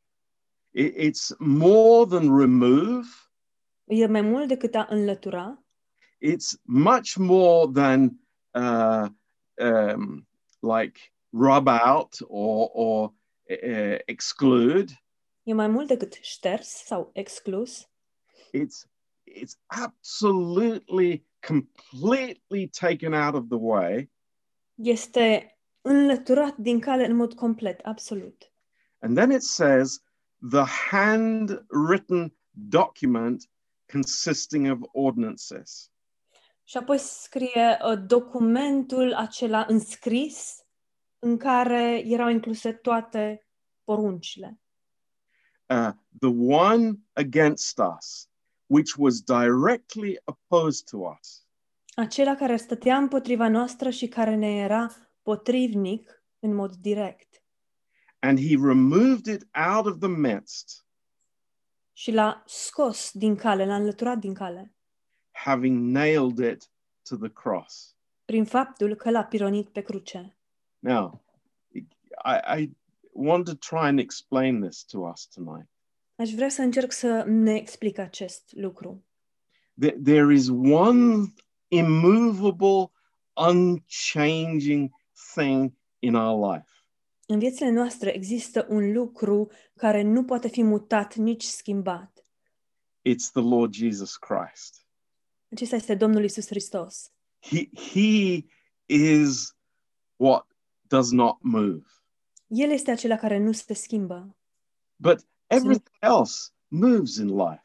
It- 0.71 0.95
it's 0.95 1.35
more 1.39 2.05
than 2.05 2.37
remove, 2.37 3.07
E 3.87 4.05
mai 4.07 4.21
mult 4.21 4.47
decât 4.47 4.75
a 4.75 4.87
înlătura, 4.89 5.63
it's 6.25 6.59
much 6.63 7.15
more 7.15 7.71
than 7.73 8.19
uh, 8.53 9.07
um, 9.67 10.27
like 10.59 10.99
rub 11.31 11.67
out 11.67 12.15
or, 12.27 12.69
or 12.73 13.13
uh, 13.49 13.97
exclude. 14.05 14.91
e 15.43 15.53
mai 15.53 15.67
mult 15.67 15.87
decât 15.87 16.13
șters 16.21 16.67
sau 16.67 17.09
exclus, 17.13 17.89
It's, 18.53 18.87
it's 19.25 19.55
absolutely, 19.65 21.25
completely 21.47 22.67
taken 22.79 23.13
out 23.13 23.33
of 23.33 23.43
the 23.49 23.57
way. 23.59 24.11
este 24.75 25.57
înlăturat 25.81 26.57
din 26.57 26.79
cale 26.79 27.05
în 27.05 27.15
mod 27.15 27.33
complet, 27.33 27.79
absolut. 27.83 28.51
And 28.99 29.15
then 29.15 29.31
it 29.31 29.41
says, 29.41 30.01
the 30.49 30.63
handwritten 30.89 32.33
document 32.51 33.49
consisting 33.91 34.71
of 34.71 34.79
ordinances. 34.91 35.91
Și 36.63 36.77
apoi 36.77 36.97
scrie 36.97 37.77
uh, 37.85 37.99
documentul 38.05 39.13
acela 39.13 39.65
înscris 39.67 40.65
în 41.19 41.37
care 41.37 42.01
erau 42.05 42.29
incluse 42.29 42.71
toate 42.73 43.47
poruncile. 43.83 44.59
Uh, 45.69 45.89
the 46.19 46.29
one 46.47 46.99
against 47.13 47.79
us, 47.97 48.29
which 48.65 48.93
was 48.97 49.21
directly 49.21 50.21
opposed 50.23 50.85
to 50.89 50.97
us. 50.97 51.45
Acela 51.95 52.35
care 52.35 52.57
stătea 52.57 52.97
împotriva 52.97 53.47
noastră 53.47 53.89
și 53.89 54.07
care 54.07 54.35
ne 54.35 54.57
era 54.57 54.87
potrivnic 55.21 56.23
în 56.39 56.53
mod 56.53 56.75
direct. 56.75 57.43
And 58.19 58.39
he 58.39 58.55
removed 58.55 59.25
it 59.25 59.47
out 59.73 59.85
of 59.85 59.99
the 59.99 60.07
midst, 60.07 60.86
Și 61.97 62.11
l-a 62.11 62.43
scos 62.45 63.11
din 63.13 63.35
cale, 63.35 63.65
l-a 63.65 63.75
înlăturat 63.75 64.17
din 64.17 64.33
cale, 64.33 64.75
having 65.31 65.77
nailed 65.79 66.51
it 66.51 66.69
to 67.09 67.15
the 67.15 67.29
cross. 67.29 67.95
prin 68.25 68.45
faptul 68.45 68.95
că 68.95 69.09
l-a 69.09 69.23
pironit 69.23 69.69
pe 69.69 69.81
cruce. 69.81 70.37
Now, 70.79 71.23
I, 72.25 72.59
I 72.59 72.71
want 73.11 73.45
to 73.45 73.53
try 73.53 73.87
and 73.87 73.99
explain 73.99 74.61
this 74.61 74.85
to 74.85 74.99
us 74.99 75.27
tonight. 75.27 75.69
Aș 76.15 76.29
vrea 76.29 76.49
să 76.49 76.61
încerc 76.61 76.91
să 76.91 77.23
ne 77.27 77.55
explic 77.55 77.97
acest 77.97 78.51
lucru. 78.55 79.05
There, 79.79 79.97
there 80.03 80.33
is 80.33 80.49
one 80.49 81.33
immovable, 81.67 82.91
unchanging 83.33 84.91
thing 85.33 85.73
in 85.99 86.15
our 86.15 86.53
life. 86.53 86.76
În 87.29 87.39
viețile 87.39 87.69
noastre 87.69 88.15
există 88.15 88.65
un 88.69 88.91
lucru 88.93 89.51
care 89.75 90.01
nu 90.01 90.23
poate 90.23 90.47
fi 90.47 90.63
mutat, 90.63 91.15
nici 91.15 91.43
schimbat. 91.43 92.25
It's 93.09 93.31
the 93.31 93.41
Lord 93.41 93.73
Jesus 93.73 94.15
Christ. 94.15 94.85
Acesta 95.51 95.75
este 95.75 95.95
Domnul 95.95 96.23
Isus 96.23 96.47
Hristos. 96.47 97.11
He, 97.39 97.69
he 97.91 98.45
is 98.85 99.55
what 100.15 100.47
does 100.81 101.11
not 101.11 101.37
move. 101.41 101.83
El 102.47 102.69
este 102.69 102.91
acela 102.91 103.15
care 103.15 103.37
nu 103.37 103.51
se 103.51 103.73
schimbă. 103.73 104.35
But 104.95 105.25
everything 105.47 105.95
else 105.99 106.49
moves 106.67 107.15
in 107.15 107.27
life. 107.27 107.63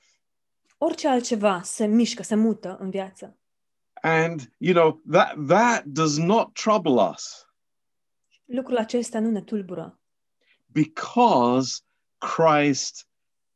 Orice 0.78 1.08
altceva 1.08 1.62
se 1.62 1.86
mișcă, 1.86 2.22
se 2.22 2.34
mută 2.34 2.76
în 2.80 2.90
viață. 2.90 3.36
And, 4.02 4.52
you 4.58 4.74
know, 4.74 5.00
that, 5.10 5.46
that 5.46 5.84
does 5.84 6.18
not 6.18 6.52
trouble 6.52 7.10
us 7.12 7.46
Lucrul 8.52 8.76
acesta 8.76 9.18
nu 9.20 9.30
ne 9.30 9.42
tulbură, 9.42 10.00
because 10.66 11.80
Christ 12.18 13.06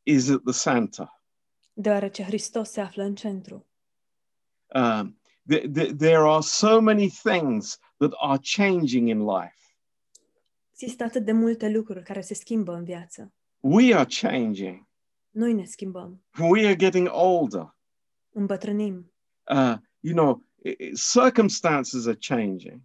is 0.03 0.29
at 0.29 0.41
the 0.43 0.69
center. 0.71 1.21
deoarece 1.73 2.23
Hristos 2.23 2.69
se 2.69 2.81
află 2.81 3.03
în 3.03 3.15
centru. 3.15 3.65
Um, 4.67 5.19
th- 5.53 5.61
th- 5.61 5.95
there 5.97 6.15
are 6.17 6.41
so 6.41 6.79
many 6.81 7.09
things 7.09 7.79
that 7.97 8.11
are 8.19 8.39
changing 8.55 9.07
in 9.07 9.19
life. 9.25 9.55
Există 10.71 11.03
atât 11.03 11.25
de 11.25 11.31
multe 11.31 11.69
lucruri 11.69 12.03
care 12.03 12.21
se 12.21 12.33
schimbă 12.33 12.73
în 12.73 12.83
viață. 12.83 13.33
We 13.59 13.95
are 13.95 14.07
changing. 14.21 14.87
Noi 15.29 15.53
ne 15.53 15.65
schimbăm, 15.65 16.23
We 16.39 16.65
are 16.65 16.75
getting 16.75 17.07
older. 17.11 17.75
îmbătrânim, 18.31 19.11
Uh, 19.51 19.75
you 19.99 20.15
know, 20.15 20.43
i- 20.63 20.69
i- 20.69 20.91
circumstances 20.93 22.05
are 22.05 22.17
changing. 22.27 22.81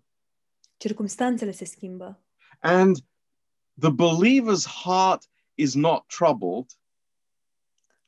Circumstanțele 0.82 1.50
se 1.50 1.64
schimbă 1.64 2.22
And 2.60 2.96
the 3.80 3.90
believer's 3.90 4.66
heart 4.84 5.28
is 5.54 5.74
not 5.74 6.06
troubled 6.06 6.66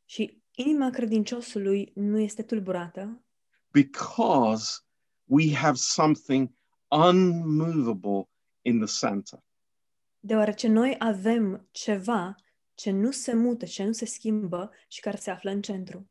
și 0.04 0.42
inima 0.54 0.90
credinciosului 0.90 1.92
nu 1.94 2.18
este 2.18 2.42
tulburată 2.42 3.24
because 3.70 4.80
we 5.24 5.54
have 5.54 5.76
something 5.76 6.50
unmovable 6.88 8.28
in 8.62 8.84
the 8.84 9.06
center. 9.06 9.38
deoarece 10.20 10.68
noi 10.68 10.96
avem 10.98 11.68
ceva 11.70 12.34
ce 12.74 12.90
nu 12.90 13.10
se 13.10 13.34
mută, 13.34 13.64
ce 13.64 13.84
nu 13.84 13.92
se 13.92 14.04
schimbă 14.04 14.70
și 14.88 15.00
care 15.00 15.16
se 15.16 15.30
află 15.30 15.50
în 15.50 15.62
centru. 15.62 16.10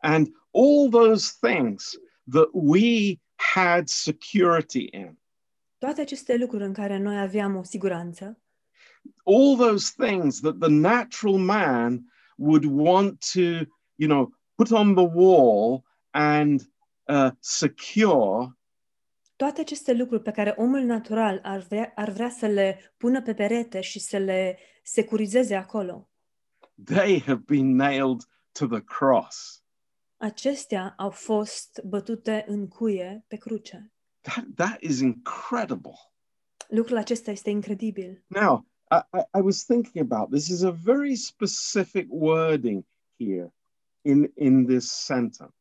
And 0.00 0.26
all 0.50 0.90
those 0.90 1.32
things 1.40 1.94
that 2.30 2.48
we 2.52 3.18
had 3.34 3.88
security 3.88 4.88
in, 4.90 5.18
Toate 5.78 6.00
aceste 6.00 6.36
lucruri 6.36 6.64
în 6.64 6.72
care 6.72 6.98
noi 6.98 7.20
aveam 7.20 7.56
o 7.56 7.62
siguranță, 7.62 8.38
all 9.24 9.56
those 9.56 9.92
things 9.96 10.40
that 10.40 10.58
the 10.58 10.70
natural 10.70 11.38
man 11.38 12.12
would 12.36 12.64
want 12.64 13.30
to, 13.32 13.40
you 13.94 14.08
know, 14.08 14.32
put 14.54 14.70
on 14.70 14.94
the 14.94 15.08
wall 15.14 15.84
and 16.10 16.70
uh, 17.06 17.30
secure, 17.40 18.52
toate 19.36 19.60
aceste 19.60 19.92
lucruri 19.92 20.22
pe 20.22 20.30
care 20.30 20.54
omul 20.56 20.80
natural 20.80 21.40
ar 21.42 21.58
vrea, 21.58 21.92
ar 21.94 22.10
vrea 22.10 22.28
să 22.30 22.46
le 22.46 22.94
pună 22.96 23.22
pe 23.22 23.34
perete 23.34 23.80
și 23.80 23.98
să 23.98 24.16
le 24.16 24.58
securizeze 24.82 25.54
acolo, 25.54 26.08
they 26.84 27.20
have 27.20 27.42
been 27.46 27.74
nailed 27.74 28.20
to 28.52 28.66
the 28.66 28.80
cross. 28.80 29.62
acestea 30.16 30.94
au 30.96 31.10
fost 31.10 31.80
bătute 31.84 32.44
în 32.48 32.68
cuie 32.68 33.24
pe 33.28 33.36
cruce. 33.36 33.92
That, 34.34 34.44
that 34.54 34.80
is 34.80 35.00
incredible. 35.00 35.98
Lucrul 36.68 36.96
acesta 36.96 37.30
este 37.30 37.50
incredibil. 37.50 38.24
Now, 38.26 38.66
I, 38.90 39.18
I, 39.18 39.38
I 39.38 39.40
was 39.40 39.64
thinking 39.64 40.12
about 40.12 40.30
this 40.30 40.48
is 40.48 40.62
a 40.62 40.70
very 40.70 41.16
specific 41.16 42.06
wording 42.10 42.86
here 43.16 43.52
in, 44.02 44.32
in 44.34 44.66
this 44.66 44.90
sentence. 44.90 45.52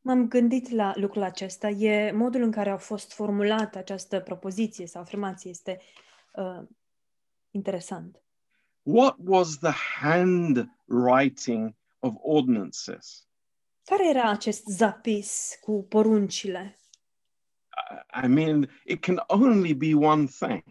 M-am 0.00 0.28
gândit 0.28 0.70
la 0.70 0.92
lucrul 0.96 1.22
acesta. 1.22 1.68
E 1.68 2.10
modul 2.10 2.42
în 2.42 2.50
care 2.50 2.70
a 2.70 2.76
fost 2.76 3.12
formulată 3.12 3.78
această 3.78 4.20
propoziție 4.20 4.86
sau 4.86 5.02
afirmație. 5.02 5.50
Este 5.50 5.80
uh, 6.34 6.62
interesant. 7.50 8.22
What 8.82 9.16
was 9.24 9.58
the 9.58 9.72
handwriting 10.00 11.74
of 11.98 12.14
ordinances? 12.22 13.28
Care 13.84 14.08
era 14.08 14.30
acest 14.30 14.66
zapis 14.66 15.58
cu 15.60 15.86
poruncile? 15.88 16.79
I- 18.22 18.26
mean, 18.28 18.70
it 18.84 19.00
can 19.00 19.20
only 19.26 19.74
be 19.74 19.94
one 19.94 20.26
thing 20.26 20.62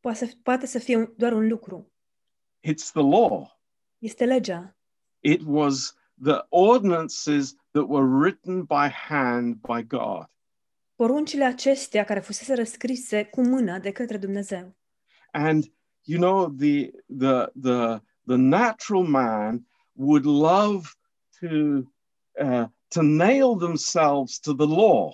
Poate 0.00 0.16
să, 0.26 0.32
poate 0.42 0.66
să 0.66 0.78
fie 0.78 1.12
doar 1.16 1.32
un 1.32 1.48
lucru. 1.48 1.92
it's 2.60 2.90
the 2.92 3.02
law. 3.02 3.60
Este 3.98 4.24
legea. 4.24 4.76
It 5.20 5.40
was 5.44 5.94
the 6.22 6.46
ordinances 6.48 7.54
that 7.70 7.84
were 7.88 8.06
written 8.06 8.62
by 8.62 8.88
hand 9.08 9.54
by 9.54 9.82
God. 9.86 10.30
Poruncile 10.94 11.44
acestea 11.44 12.04
care 12.04 12.20
fusese 12.20 12.54
răscrise 12.54 13.24
cu 13.24 13.40
mâna 13.42 13.78
de 13.78 13.90
către 13.90 14.16
Dumnezeu. 14.16 14.76
And 15.32 15.64
you 16.02 16.20
know, 16.20 16.48
the 16.48 16.90
the 17.18 17.52
the 17.60 18.00
the 18.26 18.36
natural 18.36 19.02
man 19.02 19.66
would 19.92 20.24
love 20.24 20.88
to 21.40 21.46
uh, 22.44 22.66
to 22.88 23.02
nail 23.02 23.56
themselves 23.56 24.38
to 24.38 24.54
the 24.54 24.66
law. 24.66 25.10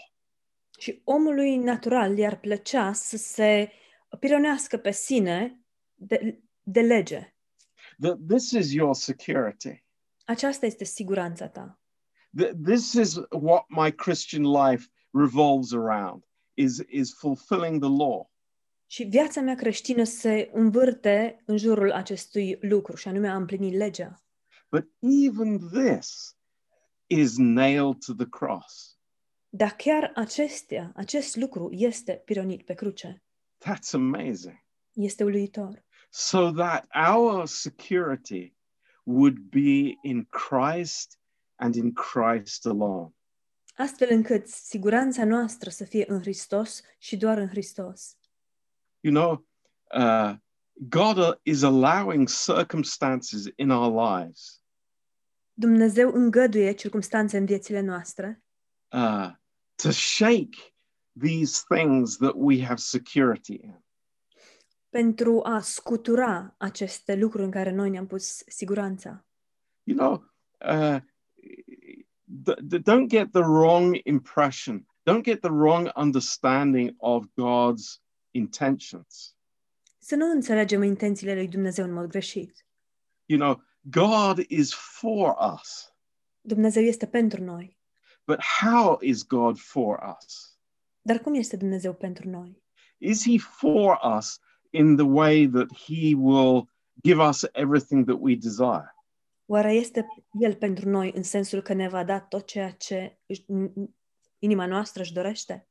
Și 0.78 1.00
omului 1.04 1.56
natural 1.56 2.18
i-ar 2.18 2.40
plăcea 2.40 2.92
să 2.92 3.16
se 3.16 3.72
pironească 4.20 4.76
pe 4.76 4.90
sine 4.90 5.60
de, 5.94 6.42
de 6.62 6.80
lege. 6.80 7.34
That 8.00 8.18
this 8.28 8.50
is 8.50 8.72
your 8.72 8.94
security. 8.94 9.84
Aceasta 10.24 10.66
este 10.66 10.84
siguranța 10.84 11.48
ta. 11.48 11.80
Th- 12.42 12.52
This 12.64 12.92
is 12.92 13.14
what 13.30 13.64
my 13.68 13.92
Christian 13.92 14.42
life 14.42 14.87
revolves 15.10 15.72
around 15.72 16.24
is 16.54 16.78
is 16.88 17.14
fulfilling 17.14 17.80
the 17.80 17.90
law. 17.90 18.32
Și 18.87 19.04
viața 19.04 19.40
mea 19.40 19.54
creștină 19.54 20.04
se 20.04 20.50
învârte 20.52 21.42
în 21.46 21.56
jurul 21.56 21.92
acestui 21.92 22.58
lucru, 22.60 22.96
și 22.96 23.08
anume 23.08 23.28
a 23.28 23.37
împlini 23.37 23.76
legea. 23.76 24.22
But 24.70 24.90
even 25.00 25.58
this 25.58 26.37
is 27.06 27.37
nailed 27.37 27.98
to 28.06 28.12
the 28.14 28.28
cross. 28.28 28.93
Dar 29.56 29.70
chiar 29.70 30.12
acestea, 30.14 30.92
acest 30.94 31.36
lucru 31.36 31.70
este 31.72 32.22
pironit 32.24 32.62
pe 32.62 32.74
cruce. 32.74 33.22
That's 33.64 33.92
amazing. 33.92 34.64
Este 34.92 35.24
uluitor. 35.24 35.84
So 36.10 36.52
that 36.52 36.86
our 37.10 37.46
security 37.46 38.54
would 39.02 39.38
be 39.38 39.98
in 40.02 40.28
Christ 40.30 41.18
and 41.54 41.74
in 41.74 41.92
Christ 41.92 42.66
alone. 42.66 43.14
Astfel 43.76 44.08
încât 44.10 44.48
siguranța 44.48 45.24
noastră 45.24 45.70
să 45.70 45.84
fie 45.84 46.04
în 46.08 46.20
Hristos 46.20 46.82
și 46.98 47.16
doar 47.16 47.38
în 47.38 47.48
Hristos. 47.48 48.16
You 49.00 49.14
know, 49.14 49.46
uh, 49.96 50.34
God 50.74 51.16
uh, 51.16 51.32
is 51.42 51.62
allowing 51.62 52.28
circumstances 52.28 53.44
in 53.56 53.70
our 53.70 54.18
lives 54.18 54.62
Dumnezeu 55.52 56.12
îngăduie 56.12 56.72
circumstanțe 56.72 57.38
în 57.38 57.44
viețile 57.44 57.80
noastre 57.80 58.42
uh, 58.88 59.30
to 59.74 59.90
shake 59.90 60.74
these 61.20 61.62
things 61.74 62.16
that 62.16 62.32
we 62.34 62.62
have 62.62 62.78
security 62.78 63.54
in. 63.62 63.82
pentru 64.88 65.40
a 65.44 65.60
scutura 65.60 66.54
aceste 66.58 67.14
lucruri 67.16 67.44
în 67.44 67.50
care 67.50 67.70
noi 67.70 67.90
ne-am 67.90 68.06
pus 68.06 68.42
siguranța. 68.46 69.24
You 69.82 69.96
know, 69.96 70.12
uh, 70.70 71.00
th- 72.44 72.60
th- 72.70 72.82
don't 72.82 73.06
get 73.06 73.30
the 73.30 73.40
wrong 73.42 74.00
impression, 74.04 74.87
don't 75.10 75.22
get 75.22 75.40
the 75.40 75.50
wrong 75.50 75.90
understanding 75.96 76.94
of 76.96 77.24
God's 77.24 78.02
intentions. 78.30 79.37
Să 79.98 80.14
nu 80.14 80.30
înțelegem 80.30 80.82
intențiile 80.82 81.34
lui 81.34 81.48
Dumnezeu 81.48 81.84
în 81.84 81.92
mod 81.92 82.06
greșit. 82.06 82.66
You 83.24 83.38
know, 83.38 83.62
God 83.80 84.38
is 84.48 84.74
for 84.74 85.37
us, 85.54 85.94
Dumnezeu 86.40 86.82
este 86.82 87.06
pentru 87.06 87.42
noi. 87.42 87.73
But 88.26 88.40
how 88.40 88.98
is 89.00 89.22
God 89.22 89.58
for 89.58 90.16
us? 90.18 90.58
Dar 91.02 91.18
cum 91.18 91.34
este 91.34 91.56
Dumnezeu 91.56 91.94
pentru 91.94 92.28
noi? 92.28 92.62
Is 92.98 93.24
He 93.24 93.38
for 93.38 93.98
us 94.16 94.40
in 94.70 94.96
the 94.96 95.04
way 95.04 95.48
that 95.48 95.68
He 95.87 96.14
will 96.14 96.68
give 97.02 97.20
us 97.28 97.44
everything 97.52 98.04
that 98.06 98.16
we 98.20 98.34
desire? 98.34 98.94
Oare 99.46 99.72
este 99.72 100.06
El 100.40 100.54
pentru 100.54 100.88
noi 100.88 101.12
în 101.14 101.22
sensul 101.22 101.60
că 101.60 101.72
ne 101.72 101.88
va 101.88 102.04
da 102.04 102.20
tot 102.20 102.46
ceea 102.46 102.70
ce 102.70 103.18
inima 104.38 104.66
noastră 104.66 105.02
își 105.02 105.12
dorește? 105.12 105.68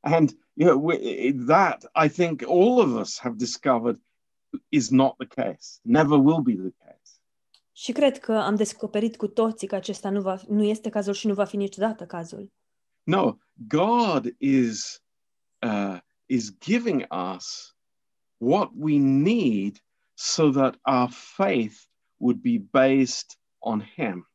And 0.00 0.38
you 0.52 0.68
know, 0.68 0.84
we, 0.84 1.32
that 1.46 1.90
I 2.04 2.08
think 2.08 2.42
all 2.42 2.78
of 2.78 3.00
us 3.00 3.18
have 3.18 3.36
discovered 3.36 4.00
is 4.68 4.90
not 4.90 5.16
the 5.16 5.26
case, 5.26 5.80
never 5.82 6.18
will 6.18 6.40
be 6.40 6.54
the 6.54 6.74
case. 6.84 7.15
Și 7.78 7.92
cred 7.92 8.18
că 8.18 8.32
am 8.32 8.54
descoperit 8.54 9.16
cu 9.16 9.26
toții 9.26 9.66
că 9.66 9.74
acesta 9.74 10.10
nu, 10.10 10.20
va, 10.20 10.40
nu 10.48 10.62
este 10.62 10.88
cazul 10.88 11.12
și 11.12 11.26
nu 11.26 11.34
va 11.34 11.44
fi 11.44 11.56
niciodată 11.56 12.06
cazul. 12.06 12.52
No, 13.02 13.36
God 13.54 14.34
is 14.38 15.02
uh, 15.62 15.98
is 16.26 16.58
giving 16.58 17.06
us 17.36 17.76
what 18.36 18.70
we 18.78 18.98
need 18.98 19.84
so 20.14 20.50
that 20.50 20.78
our 20.82 21.08
faith 21.10 21.76
would 22.16 22.40
be 22.40 22.58
based 22.70 23.38
on 23.58 23.80
Him. 23.80 24.30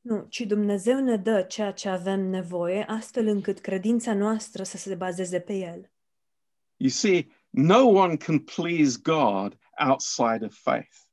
Nu, 0.00 0.26
ci 0.28 0.40
Dumnezeu 0.40 1.00
ne 1.00 1.16
dă 1.16 1.42
ceea 1.42 1.72
ce 1.72 1.88
avem 1.88 2.20
nevoie, 2.20 2.84
astfel 2.84 3.26
încât 3.26 3.60
credința 3.60 4.14
noastră 4.14 4.62
să 4.62 4.76
se 4.76 4.94
bazeze 4.94 5.40
pe 5.40 5.52
El. 5.52 5.90
You 6.76 6.90
see, 6.90 7.26
no 7.50 7.86
one 7.86 8.16
can 8.16 8.38
please 8.38 8.98
God 9.02 9.58
outside 9.88 10.44
of 10.44 10.54
faith. 10.62 11.03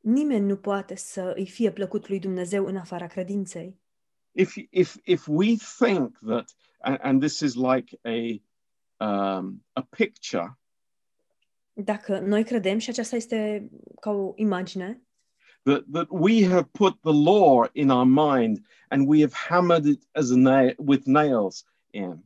Nimeni 0.00 0.46
nu 0.46 0.56
poate 0.56 0.94
să 0.94 1.32
îi 1.36 1.46
fie 1.46 1.70
plăcut 1.70 2.08
lui 2.08 2.18
Dumnezeu 2.18 2.66
în 2.66 2.76
afara 2.76 3.06
credinței. 3.06 3.78
If 4.32 4.56
if 4.70 4.96
if 5.04 5.26
we 5.26 5.54
think 5.78 6.18
that, 6.18 6.54
and, 6.78 6.98
and 7.02 7.20
this 7.20 7.40
is 7.40 7.54
like 7.54 7.98
a 8.02 8.40
um, 9.04 9.64
a 9.72 9.86
picture 9.96 10.58
Dacă 11.72 12.18
noi 12.18 12.44
credem, 12.44 12.78
și 12.78 12.90
aceasta 12.90 13.16
este 13.16 13.70
ca 14.00 14.10
o 14.10 14.32
imagine, 14.36 15.02
that 15.62 15.84
that 15.92 16.06
we 16.10 16.46
have 16.46 16.68
put 16.72 17.00
the 17.00 17.12
law 17.12 17.68
in 17.72 17.90
our 17.90 18.04
mind 18.04 18.66
and 18.88 19.08
we 19.08 19.20
have 19.20 19.34
hammered 19.48 19.84
it 19.84 20.02
as 20.12 20.30
a 20.30 20.36
nail 20.36 20.74
with 20.76 21.04
nails 21.04 21.64
in. 21.90 22.24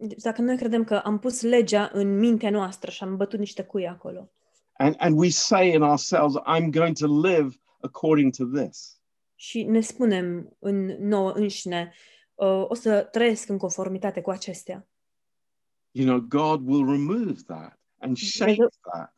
deci 0.00 0.22
dacă 0.22 0.42
noi 0.42 0.56
credem 0.56 0.84
că 0.84 0.94
am 0.94 1.18
pus 1.18 1.42
legea 1.42 1.90
în 1.92 2.18
mintea 2.18 2.50
noastră 2.50 2.90
și 2.90 3.02
am 3.02 3.16
bătut 3.16 3.38
niște 3.38 3.62
cui 3.64 3.88
acolo, 3.88 4.30
And, 4.78 4.96
and 4.98 5.16
we 5.16 5.30
say 5.30 5.72
in 5.72 5.82
ourselves, 5.82 6.36
I'm 6.46 6.70
going 6.70 6.94
to 6.98 7.06
live 7.06 7.58
according 7.80 8.32
to 8.36 8.44
this. 8.44 8.96
și 9.34 9.62
ne 9.62 9.80
spunem 9.80 10.56
în 10.58 10.84
nouă 10.84 11.32
înșine, 11.32 11.92
"Uh, 12.34 12.64
o 12.68 12.74
să 12.74 13.08
trăiesc 13.10 13.48
în 13.48 13.58
conformitate 13.58 14.20
cu 14.20 14.30
acestea. 14.30 14.86
You 15.90 16.06
know, 16.06 16.20
God 16.20 16.68
will 16.68 16.86
remove 16.86 17.42
that 17.46 17.80
and 17.98 18.16
shake 18.16 18.66
that 18.92 19.16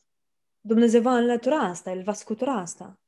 Dumnezeu 0.60 1.00
va 1.02 1.16
înlătura 1.16 1.58
asta, 1.58 1.90
El 1.90 2.02
va 2.02 2.12
scutura 2.12 2.52
asta 2.52 2.98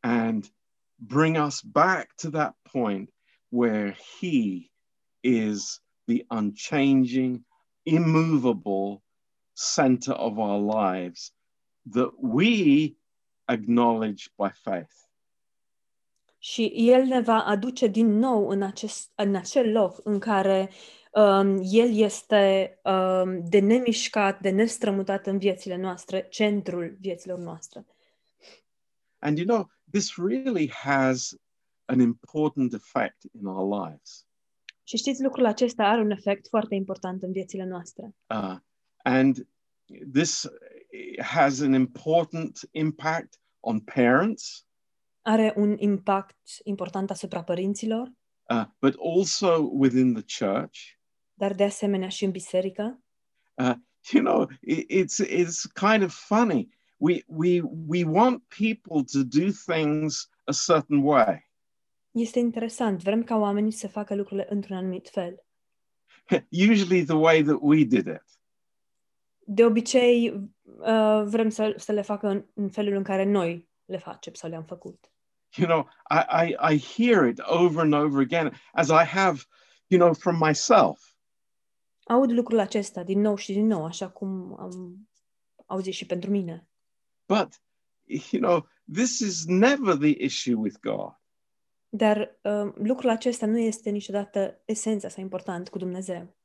and 0.00 0.54
bring 0.94 1.36
us 1.46 1.60
back 1.60 2.14
to 2.14 2.30
that 2.30 2.56
point 2.72 3.12
where 3.48 3.96
He 4.20 4.70
is 5.20 5.82
the 6.04 6.24
unchanging, 6.28 7.44
immovable 7.82 9.02
center 9.74 10.14
of 10.14 10.38
our 10.38 10.58
lives 10.58 11.32
that 11.90 12.12
we 12.20 12.96
acknowledge 13.44 14.28
by 14.36 14.50
faith. 14.52 15.02
și 16.44 16.72
El 16.74 17.04
ne 17.04 17.20
va 17.20 17.44
aduce 17.44 17.86
din 17.86 18.18
nou 18.18 18.48
în, 18.48 18.62
acest, 18.62 19.12
în 19.14 19.34
acel 19.34 19.72
loc 19.72 20.00
în 20.04 20.18
care 20.18 20.70
um, 21.12 21.60
El 21.64 21.96
este 21.96 22.78
um, 22.84 23.48
de 23.48 23.58
nemișcat, 23.58 24.40
de 24.40 24.50
nestrămutat 24.50 25.26
în 25.26 25.38
viețile 25.38 25.76
noastre, 25.76 26.26
centrul 26.30 26.96
vieților 27.00 27.38
noastre. 27.38 27.86
And 29.18 29.38
you 29.38 29.46
know, 29.46 29.70
this 29.90 30.16
really 30.16 30.70
has 30.70 31.36
an 31.84 32.00
important 32.00 32.72
effect 32.72 33.22
in 33.32 33.46
our 33.46 33.88
lives. 33.88 34.26
Și 34.82 34.96
știți, 34.96 35.22
lucrul 35.22 35.46
acesta 35.46 35.84
are 35.84 36.00
un 36.00 36.10
efect 36.10 36.48
foarte 36.48 36.74
important 36.74 37.22
în 37.22 37.32
viețile 37.32 37.64
noastre. 37.64 38.14
Uh, 38.26 38.56
and 39.02 39.46
this 40.12 40.48
has 41.18 41.60
an 41.60 41.72
important 41.72 42.60
impact 42.70 43.38
on 43.60 43.80
parents, 43.80 44.66
Are 45.22 45.52
un 45.56 45.76
impact 45.78 46.36
important 46.64 47.10
asupra 47.10 47.42
părinților, 47.42 48.12
uh, 48.50 48.64
but 48.80 48.94
also 48.98 49.70
within 49.72 50.12
the 50.14 50.44
church. 50.44 50.78
dar 51.34 51.54
de 51.54 51.64
asemenea 51.64 52.08
și 52.08 52.24
în 52.24 52.30
biserică. 52.30 53.02
Uh, 53.54 53.72
you 54.12 54.22
know, 54.24 54.48
it, 54.60 54.90
it's 54.90 55.28
it's 55.28 55.66
kind 55.90 56.02
of 56.02 56.14
funny. 56.14 56.68
We 56.96 57.22
we 57.26 57.60
we 57.88 58.04
want 58.04 58.42
people 58.58 59.02
to 59.12 59.22
do 59.22 59.50
things 59.72 60.30
a 60.44 60.52
certain 60.72 61.02
way, 61.02 61.50
Este 62.10 62.38
interesant, 62.38 63.02
vrem 63.02 63.22
ca 63.22 63.36
oamenii 63.36 63.70
să 63.72 63.88
facă 63.88 64.14
lucrurile 64.14 64.46
într-un 64.50 64.76
anumit 64.76 65.08
fel. 65.08 65.44
usually 66.70 67.04
the 67.04 67.14
way 67.16 67.42
that 67.42 67.58
we 67.60 67.84
did 67.84 68.06
it. 68.06 68.24
De 69.54 69.64
obicei, 69.64 70.30
uh, 70.62 71.22
vrem 71.24 71.48
să, 71.48 71.74
să 71.76 71.92
le 71.92 72.02
facă 72.02 72.26
în, 72.28 72.44
în 72.54 72.70
felul 72.70 72.96
în 72.96 73.02
care 73.02 73.24
noi 73.24 73.68
le 73.84 73.98
facem 73.98 74.32
sau 74.32 74.50
le-am 74.50 74.64
făcut. 74.64 75.12
You 75.56 75.68
know, 75.68 75.88
I, 76.10 76.46
I 76.46 76.74
I 76.74 76.78
hear 76.78 77.28
it 77.28 77.40
over 77.44 77.82
and 77.82 77.92
over 77.92 78.20
again 78.20 78.52
as 78.72 78.88
I 78.88 79.04
have, 79.04 79.42
you 79.86 80.00
know, 80.00 80.14
from 80.14 80.38
myself. 80.46 81.12
Aud 82.04 82.30
lucrul 82.30 82.58
acesta 82.58 83.02
din 83.02 83.20
nou 83.20 83.36
și 83.36 83.52
din 83.52 83.66
nou, 83.66 83.84
așa 83.84 84.10
cum 84.10 84.56
am 84.58 84.96
auzit 85.66 85.94
și 85.94 86.06
pentru 86.06 86.30
mine. 86.30 86.68
But 87.26 87.62
you 88.30 88.42
know, 88.42 88.68
this 88.92 89.18
is 89.18 89.44
never 89.46 89.96
the 89.96 90.24
issue 90.24 90.54
with 90.54 90.76
God. 90.80 91.20
Dar 91.88 92.38
uh, 92.42 92.72
lucrul 92.74 93.10
acesta 93.10 93.46
nu 93.46 93.58
este 93.58 93.90
niciodată 93.90 94.62
esența 94.64 95.08
sau 95.08 95.22
important 95.22 95.68
cu 95.68 95.78
Dumnezeu. 95.78 96.36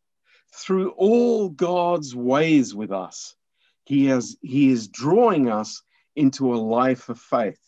Through 0.49 0.93
all 0.97 1.49
God's 1.49 2.15
ways 2.15 2.73
with 2.73 2.91
us, 2.91 3.38
He 3.83 4.10
has 4.10 4.38
He 4.41 4.69
is 4.71 4.88
drawing 4.88 5.49
us 5.60 5.83
into 6.13 6.53
a 6.53 6.57
life 6.57 7.12
of 7.12 7.19
faith. 7.19 7.60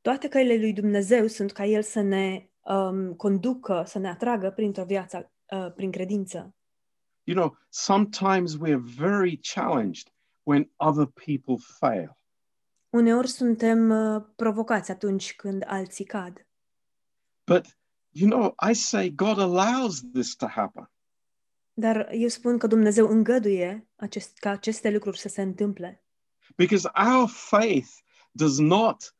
Toate 0.00 0.28
căile 0.28 0.56
lui 0.56 0.72
Dumnezeu 0.72 1.26
sunt 1.26 1.52
ca 1.52 1.64
El 1.64 1.82
să 1.82 2.00
ne 2.00 2.48
um, 2.60 3.14
conducă, 3.14 3.84
să 3.86 3.98
ne 3.98 4.08
atragă 4.08 4.50
printr-o 4.50 4.84
viață, 4.84 5.32
uh, 5.50 5.72
prin 5.74 5.90
credință. 5.90 6.54
You 7.24 7.36
know, 7.36 7.56
sometimes 7.68 8.56
we 8.56 8.72
are 8.72 8.82
very 8.96 9.40
challenged 9.54 10.12
when 10.42 10.70
other 10.76 11.06
people 11.06 11.56
fail. 11.78 12.16
Uneori 12.90 13.28
suntem 13.28 13.90
uh, 13.90 14.22
provocați 14.36 14.90
atunci 14.90 15.34
când 15.34 15.64
alții 15.66 16.04
cad. 16.04 16.46
But 17.44 17.66
you 18.10 18.30
know, 18.30 18.54
I 18.70 18.74
say 18.74 19.10
God 19.10 19.38
allows 19.38 20.00
this 20.12 20.36
to 20.36 20.46
happen 20.46 20.91
Dar 21.74 22.08
eu 22.12 22.28
spun 22.28 22.58
că 22.58 22.66
Dumnezeu 22.66 23.08
îngăduie 23.08 23.88
acest, 23.96 24.38
ca 24.38 24.50
aceste 24.50 24.90
lucruri 24.90 25.18
să 25.18 25.28
se 25.28 25.42
întâmple. 25.42 25.96
because 26.56 26.88
our 27.12 27.28
faith 27.28 27.88
does 28.30 28.58
not 28.58 29.16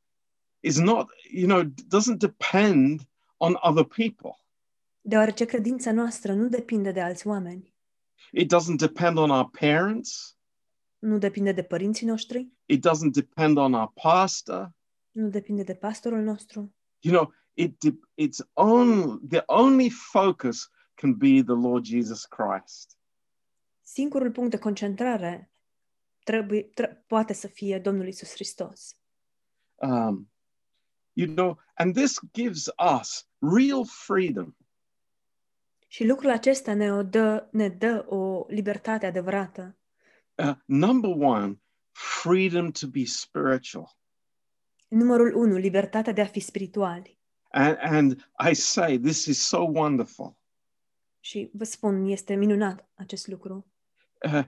is 0.61 0.79
not, 0.79 1.09
you 1.31 1.47
know, 1.49 1.63
doesn't 1.73 2.19
depend 2.19 3.01
on 3.37 3.57
other 3.61 3.85
people. 3.85 4.37
Deoarece 5.01 5.45
credința 5.45 5.93
noastră 5.93 6.35
nu 6.35 6.49
depinde 6.49 6.91
de 6.93 7.01
alți 7.01 7.27
oameni, 7.27 7.75
It 8.33 8.53
doesn't 8.55 8.77
depend 8.77 9.17
on 9.17 9.31
our 9.31 9.51
parents. 9.51 10.37
nu 10.99 11.19
depinde 11.19 11.53
de 11.53 11.63
părinții 11.63 12.07
noștri, 12.07 12.49
It 12.67 12.87
doesn't 12.89 13.13
depend 13.13 13.57
on 13.57 13.73
our 13.73 13.93
pastor. 14.03 14.71
nu 15.11 15.29
depinde 15.29 15.63
de 15.63 15.75
pastorul 15.75 16.21
nostru. 16.23 16.75
You 17.01 17.15
know, 17.15 17.33
it 17.53 17.79
de- 17.81 17.99
it's 18.27 18.47
on 18.53 19.19
the 19.29 19.43
only 19.47 19.91
focus 19.91 20.71
can 20.95 21.15
be 21.15 21.43
the 21.43 21.55
Lord 21.55 21.85
Jesus 21.85 22.25
Christ. 22.25 22.97
Singurul 23.83 24.31
punct 24.31 24.51
de 24.51 24.59
concentrare 24.59 25.51
trebuie, 26.25 26.63
tre- 26.63 27.05
poate 27.07 27.33
să 27.33 27.47
fie 27.47 27.79
Domnul 27.79 28.07
Isus 28.07 28.31
Hristos. 28.33 28.97
Um, 29.75 30.31
you 31.13 31.35
know, 31.35 31.59
and 31.75 31.95
this 31.95 32.19
gives 32.33 32.71
us 32.99 33.29
real 33.39 33.85
freedom. 33.87 34.57
Și 35.87 36.07
lucrul 36.07 36.31
acesta 36.31 36.75
ne, 36.75 36.93
o 36.93 37.03
dă, 37.03 37.49
ne 37.51 37.69
dă 37.69 38.05
o 38.09 38.45
libertate 38.49 39.07
adevărată. 39.07 39.77
Uh, 40.35 40.55
number 40.65 41.11
one, 41.17 41.61
freedom 41.91 42.71
to 42.71 42.87
be 42.87 43.05
spiritual. 43.05 43.97
Numărul 44.89 45.35
1, 45.35 45.57
libertatea 45.57 46.13
de 46.13 46.21
a 46.21 46.27
fi 46.27 46.41
spirituali. 46.41 47.19
And, 47.51 47.77
and 47.81 48.31
I 48.51 48.55
say 48.55 48.99
this 48.99 49.25
is 49.25 49.47
so 49.47 49.59
wonderful. 49.59 50.37
Și 51.25 51.51
vă 51.53 51.65
spun, 51.65 52.05
este 52.05 52.35
minunat 52.35 52.89
acest 52.95 53.27
lucru. 53.27 53.67
Uh, 54.25 54.45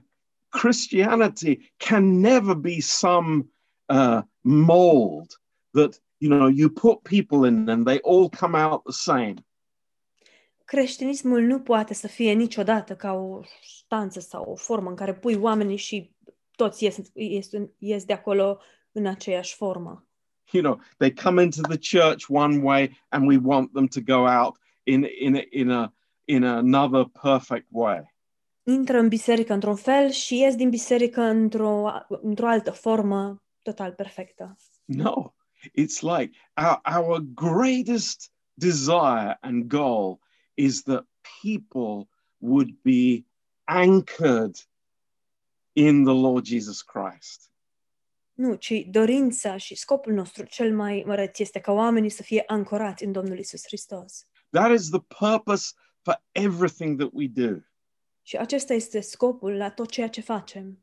Christianity 0.49 1.73
can 1.77 2.19
never 2.19 2.53
be 2.53 2.79
some 2.79 3.49
uh, 3.85 4.21
mold 4.41 5.41
that 5.71 6.01
you 6.17 6.37
know 6.37 6.47
you 6.47 6.69
put 6.69 7.01
people 7.01 7.47
in 7.47 7.69
and 7.69 7.85
they 7.85 7.99
all 8.03 8.29
come 8.29 8.57
out 8.57 8.83
the 8.83 8.91
same. 8.91 9.33
Creștinismul 10.65 11.41
nu 11.41 11.59
poate 11.59 11.93
să 11.93 12.07
fie 12.07 12.33
niciodată 12.33 12.95
ca 12.95 13.13
o 13.13 13.41
stanță 13.61 14.19
sau 14.19 14.43
o 14.43 14.55
formă 14.55 14.89
în 14.89 14.95
care 14.95 15.13
pui 15.13 15.35
oamenii 15.35 15.77
și 15.77 16.11
toți 16.55 16.83
ies, 16.83 16.97
ies, 17.13 17.49
ies 17.77 18.05
de 18.05 18.13
acolo 18.13 18.59
în 18.91 19.05
aceeași 19.05 19.55
formă. 19.55 20.07
You 20.51 20.63
know, 20.63 20.81
they 20.97 21.13
come 21.13 21.43
into 21.43 21.61
the 21.61 21.99
church 21.99 22.25
one 22.29 22.57
way 22.63 23.03
and 23.09 23.27
we 23.27 23.39
want 23.43 23.71
them 23.71 23.87
to 23.87 23.99
go 24.01 24.27
out 24.27 24.59
in 24.83 25.05
in 25.19 25.35
a, 25.35 25.41
in 25.49 25.69
a 25.69 25.93
in 26.25 26.43
another 26.43 27.05
perfect 27.21 27.67
way. 27.69 28.13
Intră 28.63 28.97
în 28.97 29.07
biserică 29.07 29.53
într-un 29.53 29.75
fel 29.75 30.09
și 30.09 30.39
ies 30.39 30.55
din 30.55 30.69
biserică 30.69 31.21
într-o, 31.21 31.91
într-o 32.21 32.47
altă 32.47 32.71
formă 32.71 33.43
total 33.61 33.91
perfectă. 33.91 34.55
No, 34.85 35.33
it's 35.65 36.01
like 36.01 36.37
our, 36.55 36.81
our 36.97 37.19
greatest 37.33 38.31
desire 38.53 39.37
and 39.41 39.67
goal 39.67 40.19
is 40.53 40.81
that 40.81 41.07
people 41.41 42.09
would 42.37 42.69
be 42.81 43.25
anchored 43.63 44.55
in 45.73 46.03
the 46.03 46.13
Lord 46.13 46.45
Jesus 46.45 46.81
Christ. 46.81 47.51
Nu, 48.33 48.55
ci 48.55 48.73
dorința 48.89 49.57
și 49.57 49.75
scopul 49.75 50.13
nostru 50.13 50.45
cel 50.45 50.75
mai 50.75 51.03
măreț 51.05 51.39
este 51.39 51.59
ca 51.59 51.71
oamenii 51.71 52.09
să 52.09 52.23
fie 52.23 52.43
ancorați 52.47 53.03
în 53.03 53.11
Domnul 53.11 53.37
Isus 53.37 53.61
Hristos. 53.65 54.27
That 54.49 54.71
is 54.71 54.89
the 54.89 54.99
purpose 54.99 55.71
for 56.05 56.21
everything 56.31 56.99
that 56.99 57.09
we 57.13 57.27
do. 57.27 57.57
Și 58.21 58.37
acesta 58.37 58.73
este 58.73 58.99
scopul 58.99 59.51
la 59.51 59.69
tot 59.69 59.89
ceea 59.89 60.09
ce 60.09 60.21
facem. 60.21 60.79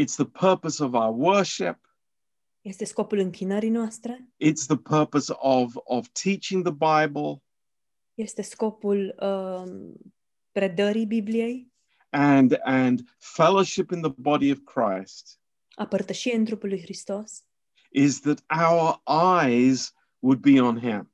It's 0.00 0.14
the 0.16 0.24
purpose 0.24 0.84
of 0.84 0.92
our 0.92 1.14
worship. 1.16 1.78
Este 2.60 2.84
scopul 2.84 3.18
închinării 3.18 3.68
noastre, 3.70 4.28
It's 4.44 4.66
the 4.66 4.76
purpose 4.76 5.32
of, 5.36 5.76
of 5.84 6.08
teaching 6.08 6.62
the 6.64 6.72
Bible 6.72 7.42
este 8.14 8.42
scopul 8.42 9.14
um, 9.20 9.92
predării 10.52 11.06
Bibliei, 11.06 11.72
and, 12.10 12.60
and 12.62 13.00
fellowship 13.18 13.90
in 13.90 14.00
the 14.00 14.12
body 14.16 14.50
of 14.50 14.58
Christ 14.64 15.38
a 15.74 15.86
părtășiei 15.86 16.36
în 16.36 16.44
trupul 16.44 16.68
lui 16.68 16.80
Hristos. 16.80 17.44
is 17.90 18.20
that 18.20 18.44
our 18.68 19.02
eyes 19.44 19.94
would 20.18 20.40
be 20.40 20.60
on 20.60 20.78
Him. 20.78 21.13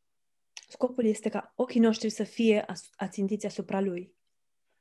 Scopul 0.70 1.04
este 1.04 1.28
ca 1.28 1.52
ochii 1.56 1.80
noștri 1.80 2.10
să 2.10 2.22
fie 2.24 2.60
as- 2.62 2.90
ațintiți 2.96 3.46
asupra 3.46 3.80
lui. 3.80 4.14